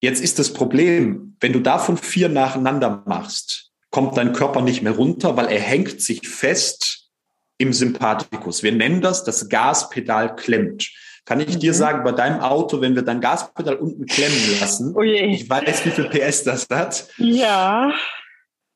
Jetzt 0.00 0.22
ist 0.22 0.40
das 0.40 0.52
Problem, 0.52 1.36
wenn 1.40 1.52
du 1.52 1.60
davon 1.60 1.96
vier 1.96 2.28
nacheinander 2.28 3.04
machst, 3.06 3.70
kommt 3.90 4.16
dein 4.16 4.32
Körper 4.32 4.62
nicht 4.62 4.82
mehr 4.82 4.92
runter, 4.92 5.36
weil 5.36 5.46
er 5.46 5.60
hängt 5.60 6.02
sich 6.02 6.28
fest 6.28 7.08
im 7.56 7.72
Sympathikus. 7.72 8.64
Wir 8.64 8.72
nennen 8.72 9.00
das, 9.00 9.22
das 9.22 9.48
Gaspedal 9.48 10.34
klemmt. 10.34 10.90
Kann 11.26 11.40
ich 11.40 11.56
mhm. 11.56 11.60
dir 11.60 11.74
sagen, 11.74 12.04
bei 12.04 12.12
deinem 12.12 12.40
Auto, 12.40 12.80
wenn 12.80 12.94
wir 12.94 13.02
dein 13.02 13.20
Gaspedal 13.20 13.74
unten 13.74 14.06
klemmen 14.06 14.60
lassen, 14.60 14.94
oh 14.96 15.02
ich 15.02 15.50
weiß, 15.50 15.84
wie 15.84 15.90
viel 15.90 16.04
PS 16.04 16.44
das 16.44 16.68
hat. 16.70 17.08
Ja, 17.18 17.92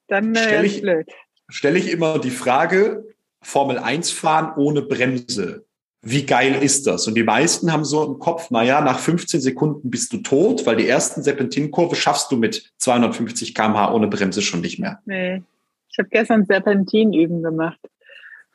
dann 0.08 0.34
äh, 0.34 0.42
stelle 0.42 0.66
ich, 0.66 0.82
blöd. 0.82 1.06
Stelle 1.48 1.78
ich 1.78 1.90
immer 1.90 2.18
die 2.18 2.30
Frage, 2.30 3.04
Formel 3.40 3.78
1 3.78 4.10
fahren 4.10 4.52
ohne 4.56 4.82
Bremse. 4.82 5.64
Wie 6.02 6.26
geil 6.26 6.60
ist 6.60 6.86
das? 6.86 7.06
Und 7.06 7.14
die 7.14 7.22
meisten 7.22 7.72
haben 7.72 7.84
so 7.84 8.04
im 8.04 8.18
Kopf, 8.18 8.50
naja, 8.50 8.80
nach 8.80 8.98
15 8.98 9.40
Sekunden 9.40 9.90
bist 9.90 10.12
du 10.12 10.18
tot, 10.18 10.66
weil 10.66 10.76
die 10.76 10.88
ersten 10.88 11.22
Serpentinkurve 11.22 11.94
schaffst 11.94 12.32
du 12.32 12.36
mit 12.36 12.72
250 12.78 13.54
kmh 13.54 13.92
ohne 13.92 14.08
Bremse 14.08 14.42
schon 14.42 14.60
nicht 14.60 14.78
mehr. 14.80 15.00
Nee. 15.04 15.42
Ich 15.92 15.98
habe 15.98 16.08
gestern 16.08 16.46
Serpentinüben 16.46 17.42
gemacht. 17.42 17.78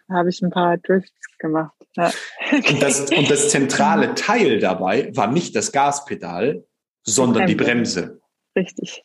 Da 0.08 0.16
habe 0.16 0.30
ich 0.30 0.42
ein 0.42 0.50
paar 0.50 0.78
Drifts 0.78 1.38
gemacht. 1.38 1.76
Ja. 1.96 2.12
Und, 2.52 2.82
das, 2.82 3.12
und 3.12 3.30
das 3.30 3.50
zentrale 3.50 4.16
Teil 4.16 4.60
dabei 4.60 5.12
war 5.16 5.32
nicht 5.32 5.56
das 5.56 5.72
Gaspedal, 5.72 6.64
sondern 7.04 7.48
die 7.48 7.56
Bremse. 7.56 8.20
Richtig. 8.56 9.04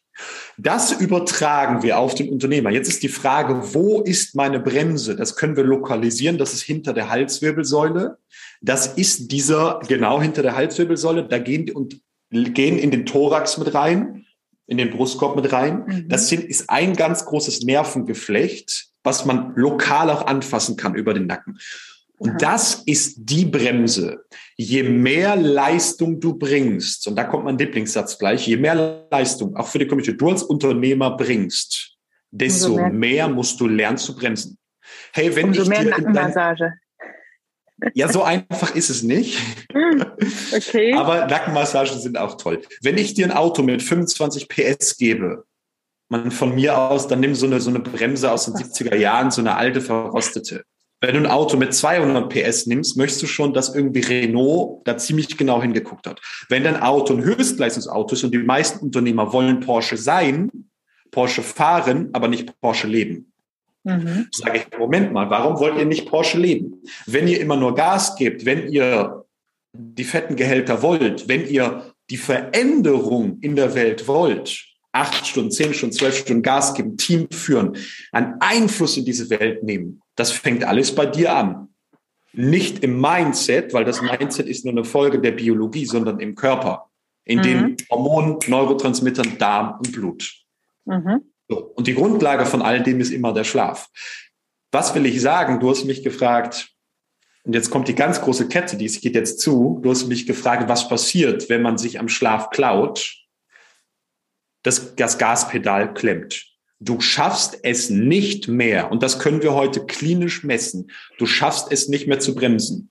Das 0.59 0.93
übertragen 0.93 1.83
wir 1.83 1.99
auf 1.99 2.15
den 2.15 2.29
Unternehmer. 2.29 2.71
Jetzt 2.71 2.89
ist 2.89 3.03
die 3.03 3.09
Frage, 3.09 3.75
wo 3.75 4.01
ist 4.01 4.35
meine 4.35 4.61
Bremse? 4.61 5.17
Das 5.17 5.37
können 5.37 5.57
wir 5.57 5.65
lokalisieren. 5.65 6.37
Das 6.37 6.53
ist 6.53 6.63
hinter 6.63 6.93
der 6.93 7.09
Halswirbelsäule. 7.09 8.19
Das 8.61 8.87
ist 8.87 9.33
dieser 9.33 9.81
genau 9.89 10.21
hinter 10.21 10.43
der 10.43 10.55
Halswirbelsäule. 10.55 11.27
Da 11.27 11.39
gehen 11.39 11.71
und 11.71 12.01
gehen 12.31 12.79
in 12.79 12.91
den 12.91 13.07
Thorax 13.07 13.57
mit 13.57 13.73
rein, 13.73 14.27
in 14.67 14.77
den 14.77 14.91
Brustkorb 14.91 15.37
mit 15.37 15.53
rein. 15.53 15.85
Mhm. 15.87 16.09
Das 16.09 16.29
sind, 16.29 16.45
ist 16.45 16.69
ein 16.69 16.95
ganz 16.95 17.25
großes 17.25 17.63
Nervengeflecht 17.63 18.91
was 19.03 19.25
man 19.25 19.53
lokal 19.57 20.11
auch 20.11 20.27
anfassen 20.27 20.77
kann 20.77 20.95
über 20.95 21.15
den 21.15 21.27
Nacken. 21.27 21.59
Und 22.21 22.43
das 22.43 22.83
ist 22.85 23.15
die 23.17 23.47
Bremse. 23.47 24.27
Je 24.55 24.83
mehr 24.83 25.37
Leistung 25.37 26.21
du 26.21 26.35
bringst, 26.35 27.09
und 27.09 27.17
da 27.17 27.25
kommt 27.25 27.45
mein 27.45 27.57
Lieblingssatz 27.57 28.19
gleich, 28.19 28.47
je 28.47 28.59
mehr 28.59 29.07
Leistung 29.11 29.57
auch 29.57 29.67
für 29.67 29.79
die 29.79 29.87
Community 29.87 30.15
du 30.15 30.29
als 30.29 30.43
Unternehmer 30.43 31.17
bringst, 31.17 31.97
desto 32.31 32.77
mehr. 32.77 32.91
mehr. 32.91 33.29
musst 33.31 33.59
du 33.59 33.67
lernen 33.67 33.97
zu 33.97 34.15
bremsen. 34.15 34.59
Hey, 35.15 35.35
wenn 35.35 35.47
Umso 35.47 35.63
ich 35.63 35.69
mehr 35.71 35.85
dir 35.85 35.91
Nackenmassage. 35.93 36.75
Ja, 37.95 38.13
so 38.13 38.23
einfach 38.23 38.75
ist 38.75 38.91
es 38.91 39.03
nicht. 39.03 39.39
Hm, 39.73 40.05
okay. 40.55 40.93
Aber 40.99 41.27
Nackenmassagen 41.27 41.99
sind 41.99 42.19
auch 42.19 42.37
toll. 42.37 42.61
Wenn 42.83 42.99
ich 42.99 43.15
dir 43.15 43.25
ein 43.25 43.33
Auto 43.33 43.63
mit 43.63 43.83
25 43.83 44.47
PS 44.47 44.99
gebe, 44.99 45.45
man 46.11 46.31
von 46.31 46.55
mir 46.55 46.77
aus, 46.77 47.09
dann 47.09 47.21
nimm 47.21 47.35
so 47.35 47.47
eine, 47.47 47.63
so 47.63 47.71
eine 47.71 47.81
Bremse 47.81 48.31
aus 48.31 48.45
den 48.45 48.57
70er 48.57 48.97
Jahren, 48.97 49.31
so 49.31 49.41
eine 49.41 49.57
alte, 49.57 49.81
verrostete. 49.81 50.65
Wenn 51.01 51.15
du 51.15 51.21
ein 51.21 51.27
Auto 51.27 51.57
mit 51.57 51.73
200 51.73 52.29
PS 52.29 52.67
nimmst, 52.67 52.97
möchtest 52.97 53.23
du 53.23 53.27
schon, 53.27 53.55
dass 53.55 53.75
irgendwie 53.75 54.01
Renault 54.01 54.83
da 54.85 54.99
ziemlich 54.99 55.37
genau 55.37 55.63
hingeguckt 55.63 56.07
hat. 56.07 56.21
Wenn 56.49 56.65
dein 56.65 56.81
Auto 56.81 57.15
ein 57.15 57.25
Höchstleistungsauto 57.25 58.15
ist 58.15 58.25
und 58.25 58.35
die 58.35 58.39
meisten 58.39 58.85
Unternehmer 58.85 59.33
wollen 59.33 59.61
Porsche 59.61 59.97
sein, 59.97 60.51
Porsche 61.11 61.43
fahren, 61.43 62.11
aber 62.13 62.29
nicht 62.29 62.61
Porsche 62.61 62.87
leben. 62.87 63.33
Mhm. 63.85 64.29
Sage 64.31 64.59
ich, 64.59 64.79
Moment 64.79 65.13
mal, 65.13 65.31
warum 65.31 65.59
wollt 65.59 65.79
ihr 65.79 65.87
nicht 65.87 66.07
Porsche 66.07 66.39
leben? 66.39 66.83
Wenn 67.07 67.27
ihr 67.29 67.41
immer 67.41 67.57
nur 67.57 67.75
Gas 67.75 68.17
gebt, 68.17 68.45
wenn 68.45 68.69
ihr 68.71 69.25
die 69.73 70.05
fetten 70.05 70.37
Gehälter 70.37 70.83
wollt, 70.83 71.29
wenn 71.29 71.47
ihr 71.47 71.95
die 72.11 72.17
Veränderung 72.17 73.39
in 73.41 73.57
der 73.57 73.75
Welt 73.75 74.07
wollt, 74.07 74.70
acht 74.93 75.27
Stunden, 75.27 75.51
zehn 75.51 75.75
Stunden, 75.75 75.95
zwölf 75.95 76.17
Stunden 76.17 76.43
Gas 76.43 76.75
geben, 76.75 76.97
Team 76.97 77.29
führen, 77.31 77.77
einen 78.13 78.35
Einfluss 78.41 78.97
in 78.97 79.05
diese 79.05 79.31
Welt 79.31 79.63
nehmen. 79.63 80.03
Das 80.17 80.33
fängt 80.33 80.65
alles 80.65 80.95
bei 80.95 81.07
dir 81.07 81.35
an. 81.35 81.69
Nicht 82.33 82.85
im 82.85 83.01
Mindset, 83.01 83.73
weil 83.73 83.85
das 83.85 84.03
Mindset 84.03 84.47
ist 84.47 84.65
nur 84.65 84.73
eine 84.73 84.85
Folge 84.85 85.21
der 85.21 85.33
Biologie, 85.33 85.85
sondern 85.85 86.21
im 86.21 86.35
Körper, 86.35 86.91
in 87.25 87.39
mhm. 87.39 87.43
den 87.43 87.77
Hormonen, 87.91 88.39
Neurotransmittern, 88.47 89.39
Darm 89.39 89.79
und 89.79 89.93
Blut. 89.93 90.33
Mhm. 90.85 91.23
So. 91.49 91.59
Und 91.75 91.87
die 91.87 91.95
Grundlage 91.95 92.47
von 92.47 92.63
all 92.63 92.83
dem 92.83 93.01
ist 93.01 93.11
immer 93.11 93.33
der 93.33 93.45
Schlaf. 93.45 93.89
Was 94.71 94.95
will 94.95 95.07
ich 95.07 95.21
sagen? 95.21 95.59
Du 95.59 95.71
hast 95.71 95.85
mich 95.85 96.05
gefragt, 96.05 96.71
und 97.43 97.55
jetzt 97.55 97.71
kommt 97.71 97.89
die 97.89 97.95
ganz 97.95 98.21
große 98.21 98.49
Kette, 98.49 98.77
die 98.77 98.87
geht 98.87 99.15
jetzt 99.15 99.41
zu. 99.41 99.81
Du 99.83 99.91
hast 99.91 100.07
mich 100.07 100.27
gefragt, 100.27 100.69
was 100.69 100.89
passiert, 100.89 101.49
wenn 101.49 101.63
man 101.63 101.79
sich 101.79 101.99
am 101.99 102.09
Schlaf 102.09 102.51
klaut 102.51 103.20
das, 104.63 104.95
das 104.97 105.19
Gaspedal 105.19 105.95
klemmt. 105.95 106.47
Du 106.79 107.01
schaffst 107.01 107.59
es 107.63 107.91
nicht 107.91 108.49
mehr, 108.49 108.91
und 108.91 109.03
das 109.03 109.19
können 109.19 109.43
wir 109.43 109.55
heute 109.55 109.85
klinisch 109.85 110.45
messen, 110.45 110.91
du 111.19 111.27
schaffst 111.27 111.71
es 111.71 111.89
nicht 111.89 112.07
mehr 112.07 112.21
zu 112.21 112.35
bremsen. 112.35 112.91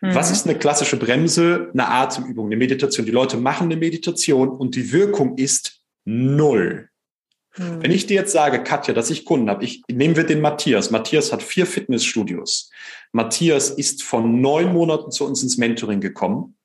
Mhm. 0.00 0.14
Was 0.14 0.30
ist 0.30 0.46
eine 0.46 0.58
klassische 0.58 0.96
Bremse? 0.96 1.70
Eine 1.72 1.88
Atemübung, 1.88 2.46
eine 2.46 2.56
Meditation. 2.56 3.06
Die 3.06 3.12
Leute 3.12 3.36
machen 3.36 3.66
eine 3.66 3.76
Meditation 3.76 4.48
und 4.48 4.74
die 4.74 4.92
Wirkung 4.92 5.38
ist 5.38 5.80
null. 6.04 6.88
Mhm. 7.56 7.82
Wenn 7.82 7.90
ich 7.92 8.06
dir 8.06 8.14
jetzt 8.14 8.32
sage, 8.32 8.62
Katja, 8.64 8.92
dass 8.92 9.10
ich 9.10 9.24
Kunden 9.24 9.48
habe, 9.48 9.64
ich 9.64 9.82
nehmen 9.88 10.16
wir 10.16 10.24
den 10.24 10.40
Matthias. 10.40 10.90
Matthias 10.90 11.32
hat 11.32 11.42
vier 11.42 11.66
Fitnessstudios. 11.66 12.70
Matthias 13.12 13.70
ist 13.70 14.02
von 14.02 14.40
neun 14.40 14.72
Monaten 14.72 15.12
zu 15.12 15.24
uns 15.24 15.42
ins 15.42 15.56
Mentoring 15.56 16.00
gekommen. 16.00 16.56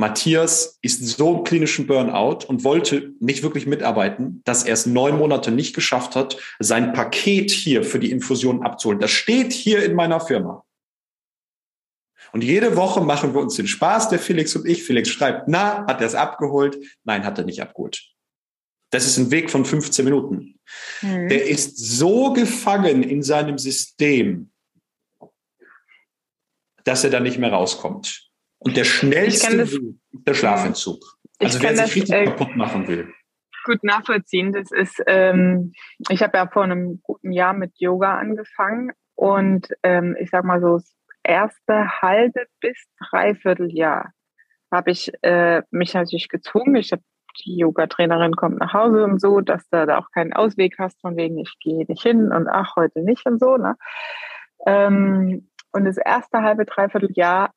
Matthias 0.00 0.78
ist 0.80 1.06
so 1.06 1.36
im 1.36 1.44
klinischen 1.44 1.86
Burnout 1.86 2.46
und 2.46 2.64
wollte 2.64 3.12
nicht 3.20 3.42
wirklich 3.42 3.66
mitarbeiten, 3.66 4.40
dass 4.44 4.64
er 4.64 4.72
es 4.72 4.86
neun 4.86 5.18
Monate 5.18 5.50
nicht 5.50 5.74
geschafft 5.74 6.16
hat, 6.16 6.38
sein 6.58 6.94
Paket 6.94 7.50
hier 7.50 7.84
für 7.84 7.98
die 7.98 8.10
Infusion 8.10 8.62
abzuholen. 8.62 8.98
Das 8.98 9.10
steht 9.10 9.52
hier 9.52 9.84
in 9.84 9.94
meiner 9.94 10.18
Firma. 10.18 10.64
Und 12.32 12.42
jede 12.42 12.76
Woche 12.76 13.02
machen 13.02 13.34
wir 13.34 13.42
uns 13.42 13.56
den 13.56 13.66
Spaß, 13.66 14.08
der 14.08 14.18
Felix 14.18 14.56
und 14.56 14.66
ich. 14.66 14.84
Felix 14.84 15.10
schreibt, 15.10 15.48
na, 15.48 15.86
hat 15.86 16.00
er 16.00 16.06
es 16.06 16.14
abgeholt? 16.14 16.78
Nein, 17.04 17.24
hat 17.24 17.36
er 17.36 17.44
nicht 17.44 17.60
abgeholt. 17.60 18.02
Das 18.90 19.06
ist 19.06 19.18
ein 19.18 19.30
Weg 19.30 19.50
von 19.50 19.66
15 19.66 20.04
Minuten. 20.04 20.58
Mhm. 21.02 21.28
Der 21.28 21.46
ist 21.46 21.76
so 21.76 22.32
gefangen 22.32 23.02
in 23.02 23.22
seinem 23.22 23.58
System, 23.58 24.50
dass 26.84 27.04
er 27.04 27.10
da 27.10 27.20
nicht 27.20 27.38
mehr 27.38 27.52
rauskommt. 27.52 28.29
Und 28.60 28.76
der 28.76 28.84
schnellste 28.84 29.56
das, 29.56 29.72
ist 29.72 29.80
der 30.12 30.34
Schlafentzug. 30.34 31.02
Also 31.38 31.62
wer 31.62 31.70
sich 31.70 31.78
das, 31.78 31.96
richtig 31.96 32.14
äh, 32.14 32.24
kaputt 32.26 32.54
machen 32.56 32.86
will. 32.86 33.12
Gut 33.64 33.82
nachvollziehen. 33.82 34.52
Das 34.52 34.70
ist, 34.70 35.02
ähm, 35.06 35.72
ich 36.08 36.22
habe 36.22 36.36
ja 36.36 36.46
vor 36.46 36.64
einem 36.64 37.00
guten 37.02 37.32
Jahr 37.32 37.54
mit 37.54 37.72
Yoga 37.78 38.18
angefangen 38.18 38.92
und 39.14 39.68
ähm, 39.82 40.16
ich 40.20 40.30
sag 40.30 40.44
mal 40.44 40.60
so, 40.60 40.76
das 40.76 40.94
erste 41.22 42.02
halbe 42.02 42.46
bis 42.60 42.76
dreiviertel 42.98 43.74
Jahr 43.74 44.12
habe 44.70 44.90
ich 44.90 45.10
äh, 45.22 45.62
mich 45.70 45.94
natürlich 45.94 46.28
gezwungen. 46.28 46.76
Ich 46.76 46.92
habe 46.92 47.02
die 47.44 47.56
Yoga-Trainerin 47.56 48.36
kommt 48.36 48.58
nach 48.58 48.72
Hause 48.72 49.04
und 49.04 49.20
so, 49.20 49.40
dass 49.40 49.68
du 49.70 49.86
da 49.86 49.98
auch 49.98 50.10
keinen 50.10 50.32
Ausweg 50.32 50.76
hast, 50.78 51.00
von 51.00 51.16
wegen, 51.16 51.38
ich 51.38 51.58
gehe 51.60 51.84
nicht 51.86 52.02
hin 52.02 52.32
und 52.32 52.48
ach, 52.48 52.76
heute 52.76 53.00
nicht 53.00 53.26
und 53.26 53.40
so. 53.40 53.56
Ne? 53.56 53.76
Ähm, 54.66 55.48
und 55.72 55.84
das 55.84 55.96
erste 55.96 56.42
halbe, 56.42 56.64
dreiviertel 56.64 57.10
Jahr 57.12 57.52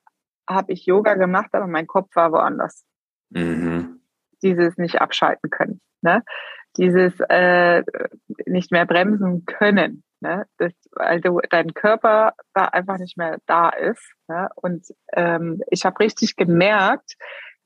habe 0.50 0.74
ich 0.74 0.86
Yoga 0.86 1.16
gemacht, 1.16 1.50
aber 1.54 1.68
mein 1.68 1.88
Kopf 1.88 2.16
war 2.16 2.32
woanders. 2.32 2.86
Mhm. 3.30 4.02
Dieses 4.42 4.78
nicht 4.78 5.02
abschalten 5.02 5.50
können. 5.50 5.82
Ne? 6.02 6.24
Dieses 6.78 7.14
äh, 7.30 7.84
nicht 8.46 8.72
mehr 8.72 8.86
bremsen 8.86 9.46
können. 9.46 10.04
Ne? 10.22 10.46
Das, 10.58 10.74
weil 10.92 11.22
du, 11.22 11.40
dein 11.50 11.74
Körper 11.74 12.34
da 12.54 12.66
einfach 12.66 12.98
nicht 12.98 13.18
mehr 13.18 13.40
da 13.46 13.70
ist. 13.70 14.14
Ne? 14.28 14.50
Und 14.56 14.86
ähm, 15.14 15.62
ich 15.70 15.86
habe 15.86 16.00
richtig 16.00 16.36
gemerkt, 16.36 17.16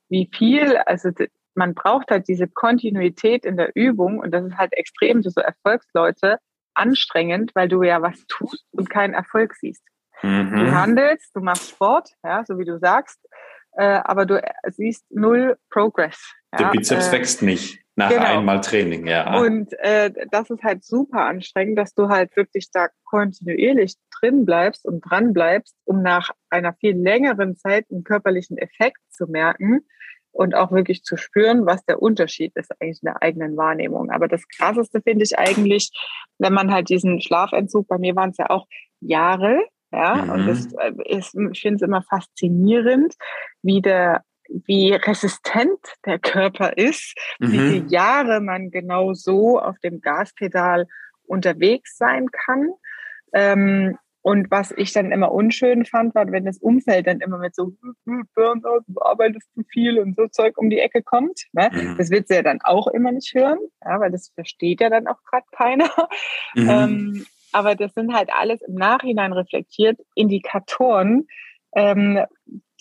wie 0.10 0.30
viel, 0.34 0.78
also 0.78 1.10
man 1.56 1.74
braucht 1.74 2.12
halt 2.12 2.28
diese 2.28 2.48
Kontinuität 2.48 3.46
in 3.46 3.58
der 3.58 3.76
Übung 3.76 4.20
und 4.20 4.32
das 4.32 4.46
ist 4.46 4.58
halt 4.58 4.74
extrem 4.74 5.24
für 5.24 5.32
so 5.32 5.42
Erfolgsleute 5.42 6.38
anstrengend, 6.76 7.52
weil 7.56 7.68
du 7.68 7.82
ja 7.84 8.02
was 8.02 8.26
tust 8.28 8.66
und 8.72 8.90
keinen 8.90 9.16
Erfolg 9.16 9.56
siehst. 9.56 9.84
Mhm. 10.24 10.52
Du 10.52 10.72
handelst, 10.72 11.36
du 11.36 11.42
machst 11.42 11.70
Sport, 11.70 12.10
ja, 12.24 12.44
so 12.46 12.58
wie 12.58 12.66
du 12.66 12.80
sagst, 12.80 13.20
äh, 13.74 14.00
aber 14.04 14.26
du 14.26 14.42
siehst 14.70 15.06
null 15.12 15.58
Progress. 15.70 16.20
Ja? 16.54 16.58
Der 16.60 16.72
Bizeps 16.72 17.10
äh, 17.10 17.12
wächst 17.12 17.42
nicht 17.42 17.80
nach 17.96 18.10
genau. 18.10 18.26
einmal 18.26 18.62
Training, 18.62 19.08
ja. 19.08 19.40
Und 19.40 19.74
äh, 19.80 20.12
das 20.30 20.50
ist 20.52 20.64
halt 20.64 20.84
super 20.84 21.26
anstrengend, 21.26 21.78
dass 21.80 21.96
du 21.96 22.10
halt 22.10 22.36
wirklich 22.36 22.70
da 22.72 22.90
kontinuierlich 23.06 23.96
drin 24.20 24.46
bleibst 24.46 24.86
und 24.86 25.02
dran 25.02 25.34
bleibst, 25.34 25.76
um 25.86 26.04
nach 26.04 26.30
einer 26.50 26.74
viel 26.74 26.96
längeren 26.96 27.56
Zeit 27.58 27.86
einen 27.92 28.04
körperlichen 28.04 28.58
Effekt 28.58 29.00
zu 29.10 29.26
merken 29.26 29.82
und 30.32 30.54
auch 30.54 30.72
wirklich 30.72 31.04
zu 31.04 31.18
spüren, 31.18 31.66
was 31.66 31.84
der 31.86 32.00
Unterschied 32.00 32.56
ist 32.56 32.72
eigentlich 32.80 33.02
in 33.02 33.08
der 33.08 33.24
eigenen 33.24 33.58
Wahrnehmung. 33.58 34.12
Aber 34.12 34.28
das 34.28 34.48
Krasseste 34.48 35.02
finde 35.02 35.24
ich 35.24 35.38
eigentlich, 35.40 35.92
wenn 36.38 36.54
man 36.54 36.72
halt 36.72 36.90
diesen 36.90 37.20
Schlafentzug, 37.20 37.88
bei 37.88 37.98
mir 37.98 38.16
waren 38.16 38.30
es 38.30 38.38
ja 38.38 38.52
auch 38.52 38.68
Jahre, 39.00 39.60
ja, 39.92 40.16
mhm. 40.16 40.30
und 40.30 40.48
das 40.48 40.74
äh, 40.74 40.92
ist, 41.06 41.36
ich 41.52 41.62
finde 41.62 41.76
es 41.76 41.82
immer 41.82 42.02
faszinierend, 42.04 43.16
wie 43.62 43.82
der 43.82 44.24
wie 44.66 44.94
resistent 44.94 45.80
der 46.06 46.20
Körper 46.20 46.78
ist, 46.78 47.18
mhm. 47.40 47.52
wie 47.52 47.60
viele 47.60 47.88
Jahre 47.90 48.40
man 48.40 48.72
genau 48.72 49.14
so 49.14 49.60
auf 49.60 49.78
dem 49.80 50.00
Gaspedal 50.00 50.88
unterwegs 51.24 51.98
sein 51.98 52.28
kann. 52.32 52.72
Ähm, 53.34 53.98
und 54.22 54.52
was 54.52 54.72
ich 54.76 54.92
dann 54.92 55.14
immer 55.14 55.32
unschön 55.32 55.86
fand, 55.86 56.14
war, 56.14 56.30
wenn 56.32 56.44
das 56.44 56.58
Umfeld 56.58 57.08
dann 57.08 57.22
immer 57.22 57.38
mit 57.38 57.56
so 57.56 57.72
Burnout, 58.36 58.82
du 58.88 59.02
arbeitest 59.02 59.54
zu 59.54 59.64
viel 59.70 60.00
und 60.00 60.18
so 60.18 60.28
Zeug 60.28 60.58
um 60.58 60.70
die 60.70 60.80
Ecke 60.80 61.02
kommt. 61.02 61.46
Ne? 61.54 61.70
Mhm. 61.72 61.96
Das 61.98 62.10
wird 62.10 62.28
sie 62.28 62.36
ja 62.36 62.42
dann 62.42 62.60
auch 62.62 62.88
immer 62.88 63.14
nicht 63.14 63.34
hören, 63.34 63.60
ja, 63.86 64.00
weil 64.02 64.12
das 64.12 64.32
versteht 64.36 64.82
ja 64.82 64.90
dann 64.90 65.08
auch 65.08 65.24
gerade 65.24 65.46
keiner. 65.52 65.90
Mhm. 66.56 66.70
Ähm, 66.70 67.26
aber 67.52 67.76
das 67.76 67.94
sind 67.94 68.14
halt 68.14 68.30
alles 68.32 68.62
im 68.62 68.76
Nachhinein 68.76 69.34
reflektiert 69.34 70.00
Indikatoren, 70.16 71.28
ähm, 71.76 72.20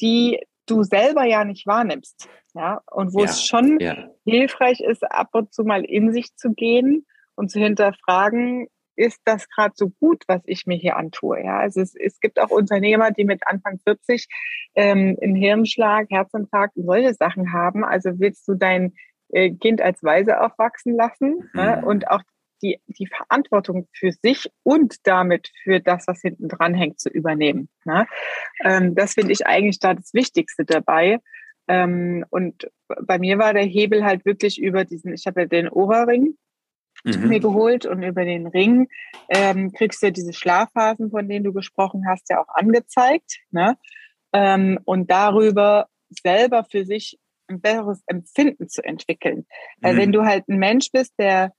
die 0.00 0.40
du 0.66 0.82
selber 0.82 1.24
ja 1.24 1.44
nicht 1.44 1.66
wahrnimmst. 1.66 2.28
Ja? 2.54 2.82
Und 2.90 3.14
wo 3.14 3.20
ja, 3.20 3.26
es 3.26 3.44
schon 3.44 3.78
ja. 3.80 4.08
hilfreich 4.24 4.80
ist, 4.80 5.04
ab 5.04 5.28
und 5.32 5.52
zu 5.52 5.64
mal 5.64 5.84
in 5.84 6.12
sich 6.12 6.34
zu 6.36 6.52
gehen 6.52 7.06
und 7.34 7.50
zu 7.50 7.60
hinterfragen, 7.60 8.68
ist 8.96 9.20
das 9.24 9.48
gerade 9.50 9.74
so 9.76 9.90
gut, 9.90 10.24
was 10.26 10.40
ich 10.46 10.66
mir 10.66 10.76
hier 10.76 10.96
antue? 10.96 11.44
Ja, 11.44 11.58
also 11.58 11.82
es, 11.82 11.94
es 11.94 12.18
gibt 12.18 12.40
auch 12.40 12.50
Unternehmer, 12.50 13.10
die 13.10 13.24
mit 13.24 13.46
Anfang 13.46 13.78
40 13.84 14.26
ähm, 14.74 15.16
einen 15.20 15.36
Hirnschlag, 15.36 16.06
Herzinfarkt 16.10 16.76
und 16.76 16.86
solche 16.86 17.12
Sachen 17.12 17.52
haben. 17.52 17.84
Also 17.84 18.18
willst 18.18 18.48
du 18.48 18.54
dein 18.54 18.94
äh, 19.28 19.50
Kind 19.50 19.82
als 19.82 20.02
Weise 20.02 20.40
aufwachsen 20.40 20.96
lassen 20.96 21.50
ne? 21.52 21.76
mhm. 21.76 21.80
ne? 21.80 21.86
und 21.86 22.08
auch 22.08 22.22
die, 22.62 22.80
die 22.86 23.06
Verantwortung 23.06 23.88
für 23.92 24.12
sich 24.12 24.50
und 24.62 25.06
damit 25.06 25.50
für 25.62 25.80
das, 25.80 26.06
was 26.06 26.20
hinten 26.20 26.48
dran 26.48 26.74
hängt, 26.74 27.00
zu 27.00 27.08
übernehmen. 27.08 27.68
Ne? 27.84 28.06
Ähm, 28.64 28.94
das 28.94 29.14
finde 29.14 29.32
ich 29.32 29.46
eigentlich 29.46 29.78
da 29.78 29.94
das 29.94 30.14
Wichtigste 30.14 30.64
dabei. 30.64 31.18
Ähm, 31.68 32.24
und 32.30 32.70
bei 33.02 33.18
mir 33.18 33.38
war 33.38 33.52
der 33.52 33.64
Hebel 33.64 34.04
halt 34.04 34.24
wirklich 34.24 34.60
über 34.60 34.84
diesen, 34.84 35.12
ich 35.12 35.26
habe 35.26 35.42
ja 35.42 35.46
den 35.46 35.68
Ohrring, 35.68 36.36
mhm. 37.04 37.28
mir 37.28 37.40
geholt 37.40 37.86
und 37.86 38.02
über 38.02 38.24
den 38.24 38.46
Ring 38.46 38.88
ähm, 39.28 39.72
kriegst 39.72 40.02
du 40.02 40.12
diese 40.12 40.32
Schlafphasen, 40.32 41.10
von 41.10 41.28
denen 41.28 41.44
du 41.44 41.52
gesprochen 41.52 42.04
hast, 42.08 42.28
ja 42.30 42.40
auch 42.40 42.48
angezeigt. 42.54 43.38
Ne? 43.50 43.76
Ähm, 44.32 44.78
und 44.84 45.10
darüber 45.10 45.88
selber 46.08 46.64
für 46.64 46.84
sich 46.84 47.18
ein 47.48 47.60
besseres 47.60 48.02
Empfinden 48.06 48.68
zu 48.68 48.82
entwickeln. 48.84 49.46
Weil 49.80 49.94
mhm. 49.94 49.98
wenn 49.98 50.12
du 50.12 50.24
halt 50.24 50.48
ein 50.48 50.58
Mensch 50.58 50.90
bist, 50.92 51.14
der, 51.18 51.52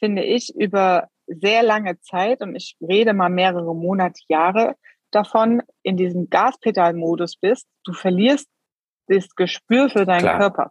finde 0.00 0.24
ich, 0.24 0.52
über 0.56 1.08
sehr 1.26 1.62
lange 1.62 2.00
Zeit, 2.00 2.40
und 2.40 2.56
ich 2.56 2.76
rede 2.80 3.12
mal 3.12 3.30
mehrere 3.30 3.74
Monate, 3.74 4.20
Jahre 4.28 4.74
davon, 5.12 5.62
in 5.82 5.96
diesem 5.96 6.28
Gaspedalmodus 6.28 7.36
bist, 7.36 7.66
du 7.84 7.92
verlierst 7.92 8.48
das 9.06 9.28
Gespür 9.34 9.88
für 9.90 10.04
deinen 10.04 10.22
Klar. 10.22 10.38
Körper. 10.38 10.70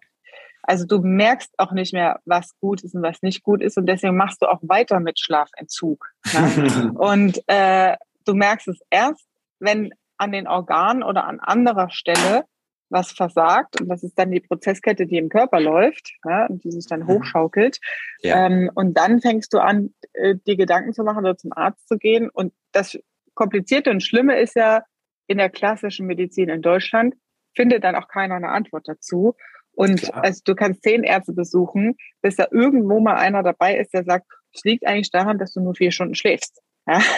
Also 0.63 0.85
du 0.85 0.99
merkst 0.99 1.51
auch 1.57 1.71
nicht 1.71 1.93
mehr, 1.93 2.19
was 2.25 2.57
gut 2.59 2.83
ist 2.83 2.93
und 2.93 3.01
was 3.01 3.21
nicht 3.21 3.43
gut 3.43 3.61
ist 3.61 3.77
und 3.77 3.85
deswegen 3.85 4.15
machst 4.15 4.41
du 4.41 4.47
auch 4.47 4.59
weiter 4.61 4.99
mit 4.99 5.19
Schlafentzug. 5.19 6.05
Ne? 6.33 6.93
und 6.97 7.41
äh, 7.47 7.95
du 8.25 8.33
merkst 8.33 8.67
es 8.67 8.79
erst, 8.89 9.25
wenn 9.59 9.93
an 10.17 10.31
den 10.31 10.47
Organen 10.47 11.01
oder 11.01 11.25
an 11.25 11.39
anderer 11.39 11.89
Stelle 11.89 12.43
was 12.89 13.11
versagt 13.11 13.79
und 13.79 13.87
das 13.87 14.03
ist 14.03 14.17
dann 14.17 14.31
die 14.31 14.39
Prozesskette, 14.39 15.05
die 15.05 15.17
im 15.17 15.29
Körper 15.29 15.59
läuft 15.59 16.13
ja, 16.25 16.47
und 16.47 16.63
die 16.63 16.71
sich 16.71 16.87
dann 16.87 17.01
mhm. 17.01 17.07
hochschaukelt. 17.07 17.79
Ja. 18.21 18.45
Ähm, 18.45 18.71
und 18.73 18.97
dann 18.97 19.21
fängst 19.21 19.53
du 19.53 19.59
an, 19.59 19.93
äh, 20.13 20.35
die 20.47 20.57
Gedanken 20.57 20.93
zu 20.93 21.03
machen 21.03 21.19
oder 21.19 21.37
zum 21.37 21.51
Arzt 21.53 21.87
zu 21.87 21.97
gehen. 21.97 22.29
Und 22.29 22.53
das 22.71 22.97
Komplizierte 23.35 23.91
und 23.91 24.01
Schlimme 24.01 24.39
ist 24.39 24.55
ja 24.55 24.83
in 25.27 25.37
der 25.37 25.49
klassischen 25.49 26.07
Medizin 26.07 26.49
in 26.49 26.61
Deutschland 26.61 27.15
findet 27.55 27.83
dann 27.83 27.95
auch 27.95 28.07
keiner 28.07 28.35
eine 28.35 28.49
Antwort 28.49 28.87
dazu. 28.87 29.35
Und 29.73 30.13
also 30.13 30.41
du 30.43 30.55
kannst 30.55 30.83
zehn 30.83 31.03
Ärzte 31.03 31.33
besuchen, 31.33 31.95
bis 32.21 32.35
da 32.35 32.47
irgendwo 32.51 32.99
mal 32.99 33.15
einer 33.15 33.43
dabei 33.43 33.77
ist, 33.77 33.93
der 33.93 34.03
sagt, 34.03 34.25
es 34.53 34.63
liegt 34.63 34.85
eigentlich 34.85 35.11
daran, 35.11 35.37
dass 35.37 35.53
du 35.53 35.61
nur 35.61 35.75
vier 35.75 35.91
Stunden 35.91 36.15
schläfst. 36.15 36.61
Ja? 36.87 37.01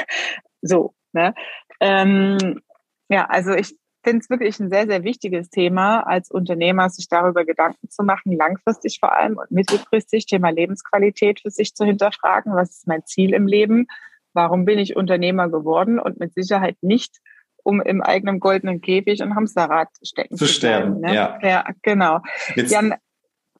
So. 0.63 0.93
Ne? 1.11 1.33
Ähm, 1.79 2.61
ja, 3.09 3.25
also 3.25 3.53
ich 3.53 3.75
finde 4.03 4.19
es 4.19 4.29
wirklich 4.29 4.59
ein 4.59 4.69
sehr, 4.69 4.87
sehr 4.87 5.03
wichtiges 5.03 5.49
Thema 5.49 6.01
als 6.01 6.31
Unternehmer, 6.31 6.89
sich 6.89 7.07
darüber 7.07 7.45
Gedanken 7.45 7.89
zu 7.89 8.03
machen, 8.03 8.35
langfristig 8.35 8.99
vor 8.99 9.13
allem 9.15 9.37
und 9.37 9.51
mittelfristig 9.51 10.25
Thema 10.25 10.49
Lebensqualität 10.49 11.41
für 11.41 11.51
sich 11.51 11.75
zu 11.75 11.85
hinterfragen. 11.85 12.55
Was 12.55 12.71
ist 12.71 12.87
mein 12.87 13.05
Ziel 13.05 13.33
im 13.33 13.47
Leben? 13.47 13.87
Warum 14.33 14.65
bin 14.65 14.79
ich 14.79 14.95
Unternehmer 14.95 15.49
geworden? 15.49 15.99
Und 15.99 16.19
mit 16.19 16.33
Sicherheit 16.33 16.77
nicht, 16.81 17.17
um 17.63 17.81
im 17.81 18.01
eigenen 18.01 18.39
goldenen 18.39 18.81
Käfig 18.81 19.21
und 19.21 19.35
Hamsterrad 19.35 19.89
stecken 20.03 20.37
zu, 20.37 20.45
zu 20.45 20.51
sterben. 20.51 21.01
Ne? 21.01 21.13
Ja. 21.13 21.39
ja, 21.41 21.65
genau. 21.81 22.19
Jetzt, 22.55 22.71
Jan, 22.71 22.95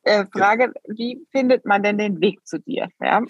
äh, 0.04 0.26
Frage, 0.32 0.74
wie 0.88 1.26
findet 1.32 1.66
man 1.66 1.84
denn 1.84 1.98
den 1.98 2.22
Weg 2.22 2.46
zu 2.46 2.60
dir? 2.60 2.90
Ja? 3.00 3.22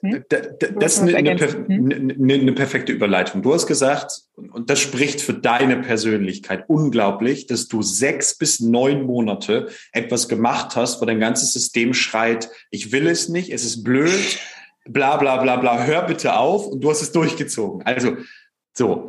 Hm? 0.00 0.24
Das 0.28 0.94
ist 0.94 1.02
eine, 1.02 1.16
eine, 1.16 1.30
eine, 1.30 2.34
eine, 2.34 2.52
perfekte 2.52 2.92
Überleitung. 2.92 3.42
Du 3.42 3.52
hast 3.54 3.66
gesagt, 3.66 4.22
und 4.36 4.70
das 4.70 4.80
spricht 4.80 5.20
für 5.20 5.34
deine 5.34 5.78
Persönlichkeit 5.78 6.64
unglaublich, 6.68 7.46
dass 7.46 7.68
du 7.68 7.82
sechs 7.82 8.36
bis 8.36 8.60
neun 8.60 9.04
Monate 9.04 9.68
etwas 9.92 10.28
gemacht 10.28 10.76
hast, 10.76 11.00
wo 11.00 11.04
dein 11.04 11.20
ganzes 11.20 11.52
System 11.52 11.94
schreit, 11.94 12.50
ich 12.70 12.92
will 12.92 13.06
es 13.06 13.28
nicht, 13.28 13.52
es 13.52 13.64
ist 13.64 13.84
blöd, 13.84 14.38
bla 14.84 15.16
bla 15.16 15.42
bla 15.42 15.56
bla, 15.56 15.84
hör 15.84 16.02
bitte 16.02 16.36
auf 16.36 16.66
und 16.66 16.82
du 16.82 16.90
hast 16.90 17.02
es 17.02 17.12
durchgezogen. 17.12 17.82
Also 17.82 18.16
so, 18.72 19.08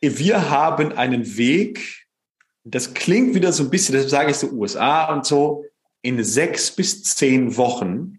wir 0.00 0.50
haben 0.50 0.92
einen 0.92 1.36
Weg, 1.36 2.06
das 2.64 2.94
klingt 2.94 3.34
wieder 3.34 3.52
so 3.52 3.64
ein 3.64 3.70
bisschen, 3.70 3.94
deshalb 3.94 4.10
sage 4.10 4.30
ich 4.30 4.36
so 4.36 4.50
USA 4.50 5.12
und 5.12 5.26
so, 5.26 5.64
in 6.02 6.22
sechs 6.22 6.70
bis 6.70 7.02
zehn 7.02 7.56
Wochen 7.56 8.18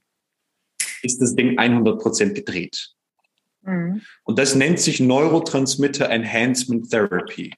ist 1.08 1.22
das 1.22 1.36
Ding 1.36 1.58
100 1.58 2.00
Prozent 2.00 2.36
gedreht. 2.36 2.92
Mhm. 3.64 4.02
Und 4.24 4.40
das 4.40 4.56
nennt 4.56 4.80
sich 4.80 5.00
Neurotransmitter 5.00 6.10
Enhancement 6.10 6.90
Therapy. 6.90 7.54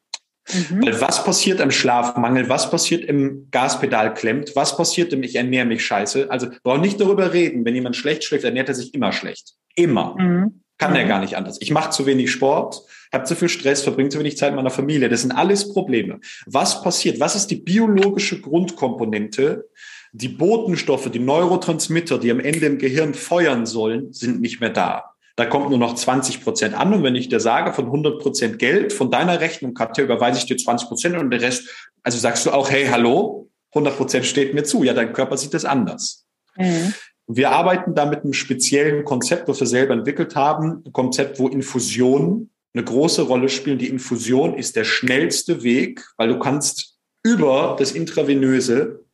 Mhm. 0.51 0.85
Weil 0.85 1.01
was 1.01 1.23
passiert 1.23 1.61
am 1.61 1.71
Schlafmangel? 1.71 2.49
Was 2.49 2.71
passiert 2.71 3.03
im 3.05 3.47
Gaspedal 3.51 4.13
klemmt? 4.13 4.55
Was 4.55 4.75
passiert 4.75 5.13
im 5.13 5.23
Ich 5.23 5.35
ernähre 5.35 5.65
mich 5.65 5.85
scheiße? 5.85 6.31
Also 6.31 6.47
braucht 6.63 6.81
nicht 6.81 6.99
darüber 6.99 7.33
reden. 7.33 7.65
Wenn 7.65 7.75
jemand 7.75 7.95
schlecht 7.95 8.23
schläft, 8.23 8.45
ernährt 8.45 8.69
er 8.69 8.75
sich 8.75 8.93
immer 8.93 9.11
schlecht. 9.11 9.53
Immer. 9.75 10.15
Mhm. 10.17 10.61
Kann 10.77 10.95
er 10.95 11.03
mhm. 11.03 11.09
gar 11.09 11.19
nicht 11.19 11.35
anders. 11.35 11.57
Ich 11.59 11.71
mache 11.71 11.91
zu 11.91 12.05
wenig 12.05 12.31
Sport, 12.31 12.81
habe 13.13 13.25
zu 13.25 13.35
viel 13.35 13.49
Stress, 13.49 13.83
verbringe 13.83 14.09
zu 14.09 14.19
wenig 14.19 14.37
Zeit 14.37 14.51
mit 14.51 14.57
meiner 14.57 14.69
Familie. 14.69 15.09
Das 15.09 15.21
sind 15.21 15.31
alles 15.31 15.71
Probleme. 15.73 16.19
Was 16.45 16.81
passiert? 16.81 17.19
Was 17.19 17.35
ist 17.35 17.47
die 17.47 17.57
biologische 17.57 18.41
Grundkomponente, 18.41 19.69
die 20.11 20.29
Botenstoffe, 20.29 21.09
die 21.11 21.19
Neurotransmitter, 21.19 22.17
die 22.17 22.31
am 22.31 22.39
Ende 22.39 22.65
im 22.65 22.77
Gehirn 22.77 23.13
feuern 23.13 23.65
sollen, 23.65 24.11
sind 24.13 24.41
nicht 24.41 24.59
mehr 24.59 24.71
da. 24.71 25.15
Da 25.35 25.45
kommt 25.45 25.69
nur 25.69 25.79
noch 25.79 25.95
20 25.95 26.43
Prozent 26.43 26.73
an. 26.73 26.93
Und 26.93 27.03
wenn 27.03 27.15
ich 27.15 27.29
dir 27.29 27.39
sage, 27.39 27.71
von 27.73 27.85
100 27.85 28.19
Prozent 28.19 28.59
Geld 28.59 28.91
von 28.91 29.09
deiner 29.09 29.39
Rechnung, 29.39 29.73
Katja, 29.73 30.03
überweise 30.03 30.39
ich 30.39 30.45
dir 30.45 30.57
20 30.57 30.87
Prozent 30.87 31.17
und 31.17 31.29
der 31.31 31.41
Rest, 31.41 31.69
also 32.03 32.17
sagst 32.17 32.45
du 32.45 32.51
auch, 32.51 32.69
hey, 32.69 32.87
hallo, 32.87 33.49
100 33.73 33.95
Prozent 33.95 34.25
steht 34.25 34.53
mir 34.53 34.63
zu. 34.63 34.83
Ja, 34.83 34.93
dein 34.93 35.13
Körper 35.13 35.37
sieht 35.37 35.53
das 35.53 35.63
anders. 35.63 36.25
Mhm. 36.57 36.93
Wir 37.27 37.51
arbeiten 37.51 37.93
da 37.93 38.05
mit 38.05 38.23
einem 38.23 38.33
speziellen 38.33 39.05
Konzept, 39.05 39.47
was 39.47 39.59
wir 39.59 39.67
selber 39.67 39.93
entwickelt 39.93 40.35
haben. 40.35 40.83
Ein 40.85 40.91
Konzept, 40.91 41.39
wo 41.39 41.47
Infusionen 41.47 42.49
eine 42.73 42.83
große 42.83 43.21
Rolle 43.21 43.49
spielen. 43.49 43.77
Die 43.77 43.87
Infusion 43.87 44.57
ist 44.57 44.75
der 44.75 44.83
schnellste 44.83 45.63
Weg, 45.63 46.05
weil 46.17 46.29
du 46.29 46.39
kannst 46.39 46.97
über 47.23 47.75
das 47.77 47.91
Intravenöse 47.91 49.05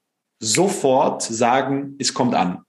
sofort 0.45 1.21
sagen, 1.21 1.95
es 1.99 2.13
kommt 2.13 2.35
an. 2.35 2.63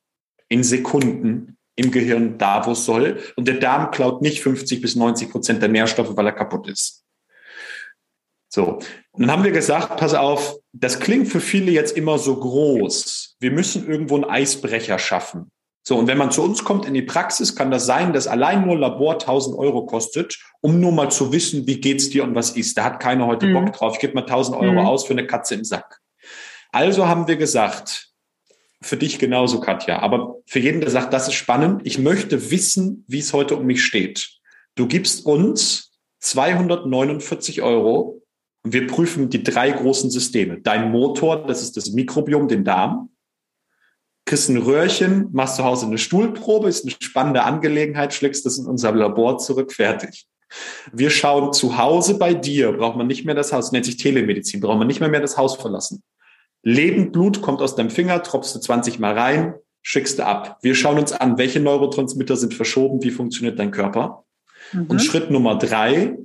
In 0.48 0.64
Sekunden 0.64 1.56
im 1.76 1.90
Gehirn 1.90 2.38
da, 2.38 2.66
wo 2.66 2.72
es 2.72 2.84
soll. 2.84 3.20
Und 3.36 3.46
der 3.46 3.56
Darm 3.56 3.90
klaut 3.90 4.22
nicht 4.22 4.42
50 4.42 4.80
bis 4.80 4.96
90 4.96 5.30
Prozent 5.30 5.62
der 5.62 5.68
Nährstoffe, 5.68 6.16
weil 6.16 6.26
er 6.26 6.32
kaputt 6.32 6.68
ist. 6.68 7.04
So. 8.48 8.78
Und 9.12 9.22
dann 9.22 9.30
haben 9.30 9.44
wir 9.44 9.50
gesagt, 9.50 9.98
pass 9.98 10.14
auf, 10.14 10.56
das 10.72 10.98
klingt 11.00 11.28
für 11.28 11.40
viele 11.40 11.70
jetzt 11.72 11.96
immer 11.96 12.18
so 12.18 12.36
groß. 12.40 13.36
Wir 13.40 13.50
müssen 13.50 13.86
irgendwo 13.86 14.14
einen 14.14 14.24
Eisbrecher 14.24 14.98
schaffen. 14.98 15.50
So, 15.82 15.96
und 15.96 16.08
wenn 16.08 16.18
man 16.18 16.32
zu 16.32 16.42
uns 16.42 16.64
kommt 16.64 16.84
in 16.84 16.94
die 16.94 17.02
Praxis, 17.02 17.54
kann 17.54 17.70
das 17.70 17.86
sein, 17.86 18.12
dass 18.12 18.26
allein 18.26 18.66
nur 18.66 18.76
Labor 18.76 19.12
1000 19.12 19.56
Euro 19.56 19.86
kostet, 19.86 20.36
um 20.60 20.80
nur 20.80 20.90
mal 20.90 21.10
zu 21.10 21.32
wissen, 21.32 21.66
wie 21.66 21.80
geht's 21.80 22.10
dir 22.10 22.24
und 22.24 22.34
was 22.34 22.56
ist. 22.56 22.76
Da 22.76 22.84
hat 22.84 22.98
keiner 22.98 23.26
heute 23.26 23.46
mhm. 23.46 23.52
Bock 23.52 23.72
drauf. 23.72 23.94
Ich 23.94 24.00
gebe 24.00 24.14
mal 24.14 24.22
1000 24.22 24.56
Euro 24.56 24.72
mhm. 24.72 24.78
aus 24.78 25.04
für 25.04 25.12
eine 25.12 25.26
Katze 25.26 25.54
im 25.54 25.64
Sack. 25.64 26.00
Also 26.72 27.06
haben 27.06 27.28
wir 27.28 27.36
gesagt, 27.36 28.10
für 28.82 28.96
dich 28.96 29.18
genauso, 29.18 29.60
Katja, 29.60 30.00
aber 30.00 30.36
für 30.46 30.58
jeden, 30.58 30.80
der 30.80 30.90
sagt, 30.90 31.12
das 31.12 31.28
ist 31.28 31.34
spannend, 31.34 31.82
ich 31.84 31.98
möchte 31.98 32.50
wissen, 32.50 33.04
wie 33.08 33.18
es 33.18 33.32
heute 33.32 33.56
um 33.56 33.66
mich 33.66 33.84
steht. 33.84 34.30
Du 34.74 34.86
gibst 34.86 35.24
uns 35.24 35.92
249 36.20 37.62
Euro 37.62 38.22
und 38.62 38.72
wir 38.72 38.86
prüfen 38.86 39.30
die 39.30 39.42
drei 39.42 39.70
großen 39.70 40.10
Systeme. 40.10 40.60
Dein 40.60 40.90
Motor, 40.90 41.46
das 41.46 41.62
ist 41.62 41.76
das 41.76 41.90
Mikrobiom, 41.90 42.48
den 42.48 42.64
Darm. 42.64 43.10
Kriegst 44.24 44.48
ein 44.48 44.56
Röhrchen, 44.56 45.28
machst 45.32 45.56
zu 45.56 45.64
Hause 45.64 45.86
eine 45.86 45.98
Stuhlprobe, 45.98 46.68
ist 46.68 46.84
eine 46.84 46.94
spannende 47.00 47.44
Angelegenheit, 47.44 48.12
schlägst 48.12 48.44
das 48.44 48.58
in 48.58 48.66
unser 48.66 48.92
Labor 48.92 49.38
zurück, 49.38 49.72
fertig. 49.72 50.26
Wir 50.92 51.10
schauen 51.10 51.52
zu 51.52 51.78
Hause 51.78 52.18
bei 52.18 52.34
dir, 52.34 52.72
braucht 52.72 52.96
man 52.96 53.06
nicht 53.06 53.24
mehr 53.24 53.34
das 53.34 53.52
Haus, 53.52 53.72
nennt 53.72 53.84
sich 53.84 53.96
Telemedizin, 53.96 54.60
braucht 54.60 54.78
man 54.78 54.86
nicht 54.86 55.00
mehr 55.00 55.08
mehr 55.08 55.20
das 55.20 55.36
Haus 55.36 55.56
verlassen. 55.56 56.02
Lebendblut 56.66 57.42
kommt 57.42 57.62
aus 57.62 57.76
deinem 57.76 57.90
Finger, 57.90 58.20
tropfst 58.24 58.52
du 58.52 58.58
20 58.58 58.98
Mal 58.98 59.16
rein, 59.16 59.54
schickst 59.82 60.18
du 60.18 60.26
ab. 60.26 60.58
Wir 60.62 60.74
schauen 60.74 60.98
uns 60.98 61.12
an, 61.12 61.38
welche 61.38 61.60
Neurotransmitter 61.60 62.34
sind 62.34 62.54
verschoben, 62.54 63.04
wie 63.04 63.12
funktioniert 63.12 63.56
dein 63.60 63.70
Körper. 63.70 64.24
Mhm. 64.72 64.86
Und 64.86 64.98
Schritt 64.98 65.30
Nummer 65.30 65.56
drei, 65.58 66.18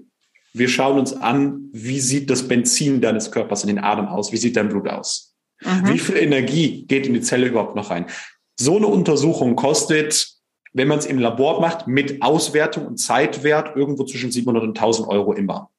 wir 0.53 0.67
schauen 0.67 0.97
uns 0.97 1.13
an, 1.13 1.69
wie 1.73 1.99
sieht 1.99 2.31
das 2.31 2.47
Benzin 2.47 3.01
deines 3.01 3.31
Körpers 3.31 3.61
in 3.63 3.67
den 3.67 3.77
Adern 3.77 4.07
aus, 4.07 4.31
wie 4.31 4.37
sieht 4.37 4.57
dein 4.57 4.69
Blut 4.69 4.87
aus. 4.87 5.35
Mhm. 5.61 5.89
Wie 5.89 5.99
viel 5.99 6.17
Energie 6.17 6.87
geht 6.87 7.05
in 7.05 7.13
die 7.13 7.21
Zelle 7.21 7.45
überhaupt 7.45 7.75
noch 7.75 7.91
rein? 7.91 8.07
So 8.55 8.77
eine 8.77 8.87
Untersuchung 8.87 9.55
kostet, 9.55 10.27
wenn 10.73 10.87
man 10.87 10.97
es 10.97 11.05
im 11.05 11.19
Labor 11.19 11.61
macht, 11.61 11.85
mit 11.85 12.23
Auswertung 12.23 12.87
und 12.87 12.97
Zeitwert 12.97 13.75
irgendwo 13.75 14.05
zwischen 14.05 14.31
700 14.31 14.63
und 14.63 14.69
1000 14.69 15.07
Euro 15.07 15.33
immer. 15.33 15.69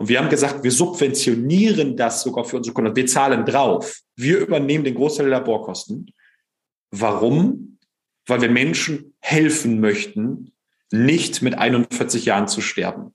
Und 0.00 0.08
wir 0.08 0.18
haben 0.18 0.30
gesagt, 0.30 0.64
wir 0.64 0.72
subventionieren 0.72 1.94
das 1.94 2.22
sogar 2.22 2.46
für 2.46 2.56
unsere 2.56 2.72
Kunden. 2.72 2.96
Wir 2.96 3.06
zahlen 3.06 3.44
drauf. 3.44 4.00
Wir 4.16 4.38
übernehmen 4.38 4.82
den 4.82 4.94
Großteil 4.94 5.28
der 5.28 5.40
Laborkosten. 5.40 6.10
Warum? 6.90 7.78
Weil 8.26 8.40
wir 8.40 8.50
Menschen 8.50 9.12
helfen 9.20 9.78
möchten, 9.78 10.52
nicht 10.90 11.42
mit 11.42 11.58
41 11.58 12.24
Jahren 12.24 12.48
zu 12.48 12.62
sterben. 12.62 13.14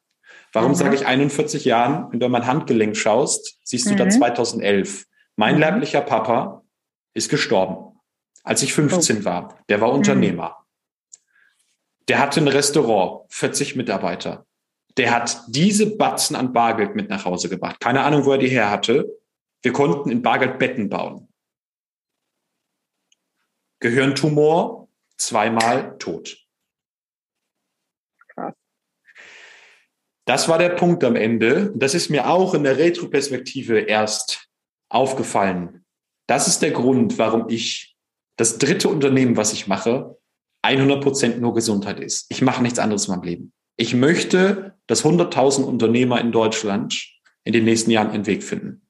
Warum 0.54 0.74
mhm. 0.74 0.76
sage 0.76 0.94
ich 0.94 1.08
41 1.08 1.66
Jahren? 1.66 2.12
Wenn 2.12 2.20
du 2.20 2.28
an 2.28 2.32
mein 2.32 2.46
Handgelenk 2.46 2.96
schaust, 2.96 3.58
siehst 3.64 3.88
du 3.88 3.94
mhm. 3.94 3.98
da 3.98 4.10
2011. 4.10 5.08
Mein 5.38 5.56
mhm. 5.56 5.62
leiblicher 5.62 6.02
Papa 6.02 6.62
ist 7.16 7.30
gestorben, 7.30 8.00
als 8.44 8.62
ich 8.62 8.74
15 8.74 9.22
oh. 9.22 9.26
war. 9.26 9.58
Der 9.70 9.82
war 9.82 9.92
Unternehmer. 9.92 10.64
Der 12.10 12.20
hatte 12.20 12.42
ein 12.42 12.48
Restaurant, 12.48 13.26
40 13.30 13.76
Mitarbeiter 13.76 14.46
der 14.98 15.12
hat 15.12 15.44
diese 15.48 15.98
Batzen 15.98 16.36
an 16.36 16.54
Bargeld 16.54 16.96
mit 16.96 17.10
nach 17.10 17.26
Hause 17.26 17.50
gebracht. 17.50 17.80
Keine 17.80 18.02
Ahnung, 18.02 18.26
wo 18.26 18.32
er 18.32 18.38
die 18.38 18.48
her 18.48 18.70
hatte. 18.70 19.20
Wir 19.62 19.74
konnten 19.74 20.10
in 20.10 20.22
Bargeld 20.22 20.58
Betten 20.58 20.90
bauen. 20.90 21.28
Gehirntumor, 23.80 24.88
zweimal 25.18 25.98
tot. 25.98 26.38
Das 30.26 30.50
war 30.50 30.58
der 30.58 30.70
Punkt 30.70 31.04
am 31.04 31.16
Ende. 31.16 31.72
Das 31.76 31.94
ist 31.94 32.10
mir 32.10 32.30
auch 32.30 32.56
in 32.56 32.64
der 32.64 32.78
Retroperspektive 32.78 33.82
erst 33.82 34.50
aufgefallen. 34.90 35.86
Das 36.28 36.48
ist 36.48 36.62
der 36.64 36.72
Grund, 36.72 37.20
warum 37.20 37.48
ich 37.50 37.96
das 38.38 38.58
dritte 38.58 38.90
Unternehmen, 38.90 39.38
was 39.38 39.54
ich 39.54 39.68
mache, 39.68 40.18
100 40.64 41.04
Prozent 41.04 41.42
nur 41.42 41.54
Gesundheit 41.54 42.00
ist. 42.00 42.26
Ich 42.30 42.42
mache 42.42 42.64
nichts 42.64 42.80
anderes 42.80 43.08
in 43.08 43.14
meinem 43.14 43.24
Leben. 43.24 43.55
Ich 43.78 43.94
möchte, 43.94 44.74
dass 44.88 45.04
100.000 45.04 45.64
Unternehmer 45.64 46.22
in 46.22 46.32
Deutschland 46.32 47.08
in 47.44 47.54
den 47.54 47.66
nächsten 47.66 47.92
Jahren 47.92 48.10
einen 48.12 48.26
Weg 48.26 48.44
finden. 48.44 48.82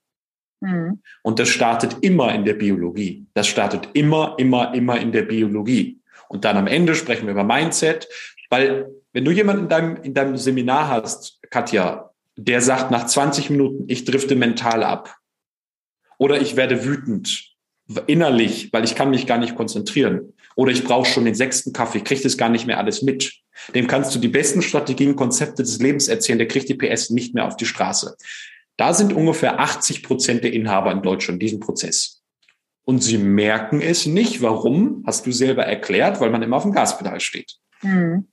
Mhm. 0.61 1.01
Und 1.23 1.39
das 1.39 1.49
startet 1.49 1.97
immer 2.01 2.33
in 2.33 2.45
der 2.45 2.53
Biologie. 2.53 3.27
Das 3.33 3.47
startet 3.47 3.89
immer, 3.93 4.35
immer, 4.37 4.73
immer 4.73 4.99
in 4.99 5.11
der 5.11 5.23
Biologie. 5.23 6.01
Und 6.29 6.45
dann 6.45 6.57
am 6.57 6.67
Ende 6.67 6.95
sprechen 6.95 7.25
wir 7.25 7.31
über 7.31 7.43
Mindset, 7.43 8.07
weil 8.49 8.87
wenn 9.13 9.25
du 9.25 9.31
jemanden 9.31 9.63
in 9.63 9.69
deinem, 9.69 9.95
in 10.03 10.13
deinem 10.13 10.37
Seminar 10.37 10.89
hast, 10.89 11.39
Katja, 11.49 12.11
der 12.35 12.61
sagt 12.61 12.91
nach 12.91 13.05
20 13.05 13.49
Minuten, 13.49 13.85
ich 13.87 14.05
drifte 14.05 14.35
mental 14.35 14.83
ab 14.83 15.15
oder 16.17 16.41
ich 16.41 16.55
werde 16.55 16.83
wütend 16.83 17.55
innerlich, 18.07 18.73
weil 18.73 18.83
ich 18.83 18.95
kann 18.95 19.11
mich 19.11 19.27
gar 19.27 19.37
nicht 19.37 19.55
konzentrieren 19.55 20.33
oder 20.55 20.71
ich 20.71 20.83
brauche 20.83 21.09
schon 21.09 21.25
den 21.25 21.35
sechsten 21.35 21.71
Kaffee, 21.71 22.01
kriege 22.01 22.23
das 22.23 22.37
gar 22.37 22.49
nicht 22.49 22.65
mehr 22.65 22.77
alles 22.77 23.01
mit. 23.03 23.33
Dem 23.73 23.87
kannst 23.87 24.13
du 24.13 24.19
die 24.19 24.27
besten 24.27 24.61
Strategien, 24.61 25.15
Konzepte 25.15 25.63
des 25.63 25.79
Lebens 25.79 26.07
erzählen, 26.07 26.39
der 26.39 26.47
kriegt 26.47 26.69
die 26.69 26.75
PS 26.75 27.09
nicht 27.09 27.33
mehr 27.33 27.45
auf 27.45 27.55
die 27.55 27.65
Straße. 27.65 28.15
Da 28.77 28.93
sind 28.93 29.13
ungefähr 29.13 29.59
80 29.59 30.03
Prozent 30.03 30.43
der 30.43 30.53
Inhaber 30.53 30.91
in 30.91 31.01
Deutschland 31.01 31.41
diesen 31.41 31.59
Prozess. 31.59 32.23
Und 32.83 33.01
sie 33.03 33.17
merken 33.17 33.81
es 33.81 34.05
nicht. 34.05 34.41
Warum? 34.41 35.03
Hast 35.07 35.25
du 35.25 35.31
selber 35.31 35.65
erklärt, 35.65 36.19
weil 36.19 36.29
man 36.29 36.43
immer 36.43 36.57
auf 36.57 36.63
dem 36.63 36.71
Gaspedal 36.71 37.19
steht. 37.19 37.55
Hm. 37.81 38.27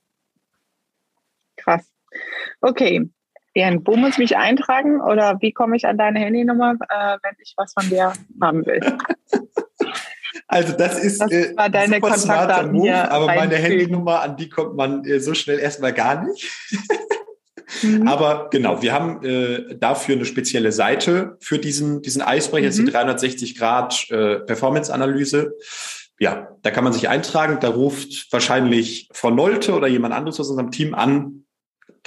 Krass. 1.57 1.89
Okay. 2.61 3.09
Jan, 3.55 3.85
wo 3.85 3.95
muss 3.95 4.11
ich 4.11 4.17
mich 4.17 4.37
eintragen 4.37 4.99
oder 4.99 5.37
wie 5.41 5.51
komme 5.51 5.75
ich 5.75 5.85
an 5.85 5.97
deine 5.97 6.19
Handynummer, 6.19 6.75
äh, 6.89 7.17
wenn 7.21 7.35
ich 7.39 7.53
was 7.55 7.73
von 7.73 7.87
dir 7.87 8.13
haben 8.41 8.65
will? 8.65 8.79
Also 10.53 10.73
das 10.73 10.99
ist 10.99 11.19
das 11.19 11.31
äh, 11.31 11.55
war 11.55 11.69
deine 11.69 11.95
super 11.95 12.17
smarter 12.17 12.67
Move, 12.67 13.11
aber 13.11 13.25
meine 13.25 13.55
Handynummer, 13.55 14.21
an 14.21 14.37
die 14.37 14.49
kommt 14.49 14.75
man 14.75 15.03
äh, 15.03 15.19
so 15.19 15.33
schnell 15.33 15.57
erstmal 15.57 15.93
gar 15.93 16.23
nicht. 16.23 16.47
mhm. 17.81 18.07
Aber 18.07 18.49
genau, 18.51 18.81
wir 18.83 18.93
haben 18.93 19.23
äh, 19.25 19.75
dafür 19.75 20.15
eine 20.15 20.25
spezielle 20.25 20.71
Seite 20.71 21.37
für 21.39 21.57
diesen, 21.57 22.03
diesen 22.03 22.21
Eisbrecher, 22.21 22.69
mhm. 22.69 22.85
die 22.85 22.91
360 22.91 23.57
Grad 23.57 24.05
äh, 24.11 24.39
Performance-Analyse. 24.41 25.53
ja, 26.19 26.49
da 26.61 26.69
kann 26.69 26.83
man 26.83 26.93
sich 26.93 27.09
eintragen. 27.09 27.57
Da 27.59 27.69
ruft 27.69 28.31
wahrscheinlich 28.31 29.09
Frau 29.11 29.31
Nolte 29.31 29.73
oder 29.73 29.87
jemand 29.87 30.13
anderes 30.13 30.39
aus 30.39 30.49
unserem 30.49 30.69
Team 30.69 30.93
an, 30.93 31.42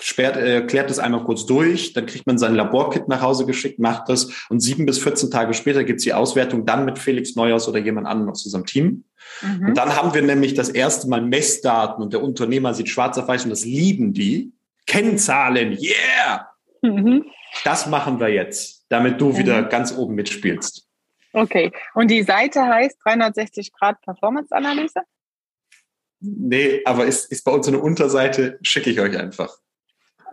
sperrt, 0.01 0.37
äh, 0.37 0.63
klärt 0.63 0.91
das 0.91 0.99
einmal 0.99 1.25
kurz 1.25 1.47
durch, 1.47 1.93
dann 1.93 2.07
kriegt 2.07 2.27
man 2.27 2.39
sein 2.39 2.55
Laborkit 2.55 3.09
nach 3.09 3.23
Hause 3.23 3.47
geschickt, 3.47 3.79
macht 3.79 4.09
das 4.09 4.47
und 4.49 4.61
sieben 4.61 4.87
bis 4.87 4.99
14 4.99 5.31
Tage 5.31 5.55
später 5.55 5.85
gibt's 5.85 6.05
die 6.05 6.13
Auswertung 6.13 6.67
dann 6.67 6.85
mit 6.85 6.99
Felix 6.99 7.35
Neuhaus 7.35 7.69
oder 7.69 7.79
jemand 7.79 8.07
anderem 8.07 8.31
aus 8.31 8.45
unserem 8.45 8.67
Team. 8.67 9.05
Mhm. 9.43 9.69
Und 9.69 9.77
dann 9.77 9.97
haben 9.97 10.15
wir 10.15 10.23
nämlich 10.23 10.55
das 10.55 10.69
erste 10.69 11.09
Mal 11.09 11.23
Messdaten 11.23 12.03
und 12.03 12.13
der 12.13 12.23
Unternehmer 12.23 12.75
sieht 12.75 12.89
schwarz 12.89 13.17
auf 13.19 13.29
weiß 13.29 13.45
und 13.45 13.51
das 13.51 13.65
lieben 13.65 14.13
die. 14.13 14.53
Kennzahlen, 14.87 15.77
yeah! 15.81 16.49
Mhm. 16.83 17.25
Das 17.65 17.87
machen 17.87 18.21
wir 18.21 18.29
jetzt, 18.29 18.85
damit 18.89 19.21
du 19.21 19.31
mhm. 19.31 19.39
wieder 19.39 19.63
ganz 19.65 19.97
oben 19.97 20.15
mitspielst. 20.15 20.87
Okay. 21.33 21.73
Und 21.95 22.11
die 22.11 22.23
Seite 22.23 22.65
heißt 22.65 22.97
360 23.05 23.73
Grad 23.73 24.01
Performance 24.03 24.55
Analyse? 24.55 25.01
Nee, 26.21 26.83
aber 26.85 27.05
ist, 27.05 27.31
ist 27.31 27.45
bei 27.45 27.53
uns 27.53 27.69
eine 27.69 27.79
Unterseite, 27.79 28.59
schicke 28.63 28.91
ich 28.91 29.01
euch 29.01 29.19
einfach. 29.19 29.59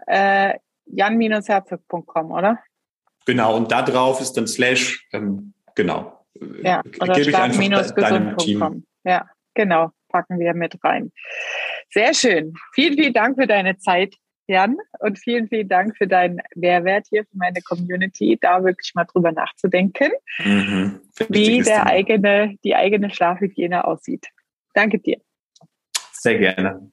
Äh, 0.07 0.55
jan-herzog.com, 0.85 2.31
oder? 2.31 2.59
Genau, 3.25 3.55
und 3.55 3.71
da 3.71 3.81
drauf 3.81 4.19
ist 4.21 4.33
dann 4.33 4.47
slash, 4.47 5.07
ähm, 5.13 5.53
genau. 5.75 6.25
Ja, 6.61 6.81
oder 6.99 7.13
Gebe 7.13 7.29
ich 7.29 7.37
einfach 7.37 7.95
deinem 7.95 8.37
Team. 8.37 8.85
Ja, 9.03 9.29
genau, 9.53 9.91
packen 10.09 10.39
wir 10.39 10.53
mit 10.53 10.83
rein. 10.83 11.11
Sehr 11.89 12.13
schön. 12.13 12.53
Vielen, 12.73 12.95
vielen 12.95 13.13
Dank 13.13 13.37
für 13.39 13.47
deine 13.47 13.77
Zeit. 13.77 14.15
Jan, 14.47 14.75
und 14.99 15.17
vielen, 15.19 15.47
vielen 15.47 15.69
Dank 15.69 15.95
für 15.97 16.05
deinen 16.05 16.41
Mehrwert 16.53 17.07
hier 17.09 17.23
für 17.23 17.37
meine 17.37 17.61
Community, 17.61 18.37
da 18.41 18.61
wirklich 18.63 18.93
mal 18.93 19.05
drüber 19.05 19.31
nachzudenken, 19.31 20.11
mhm. 20.39 20.99
wie 21.29 21.61
der 21.61 21.85
eigene, 21.85 22.57
die 22.63 22.75
eigene 22.75 23.09
Schlafhygiene 23.09 23.85
aussieht. 23.85 24.27
Danke 24.73 24.99
dir. 24.99 25.21
Sehr 26.11 26.39
gerne. 26.39 26.91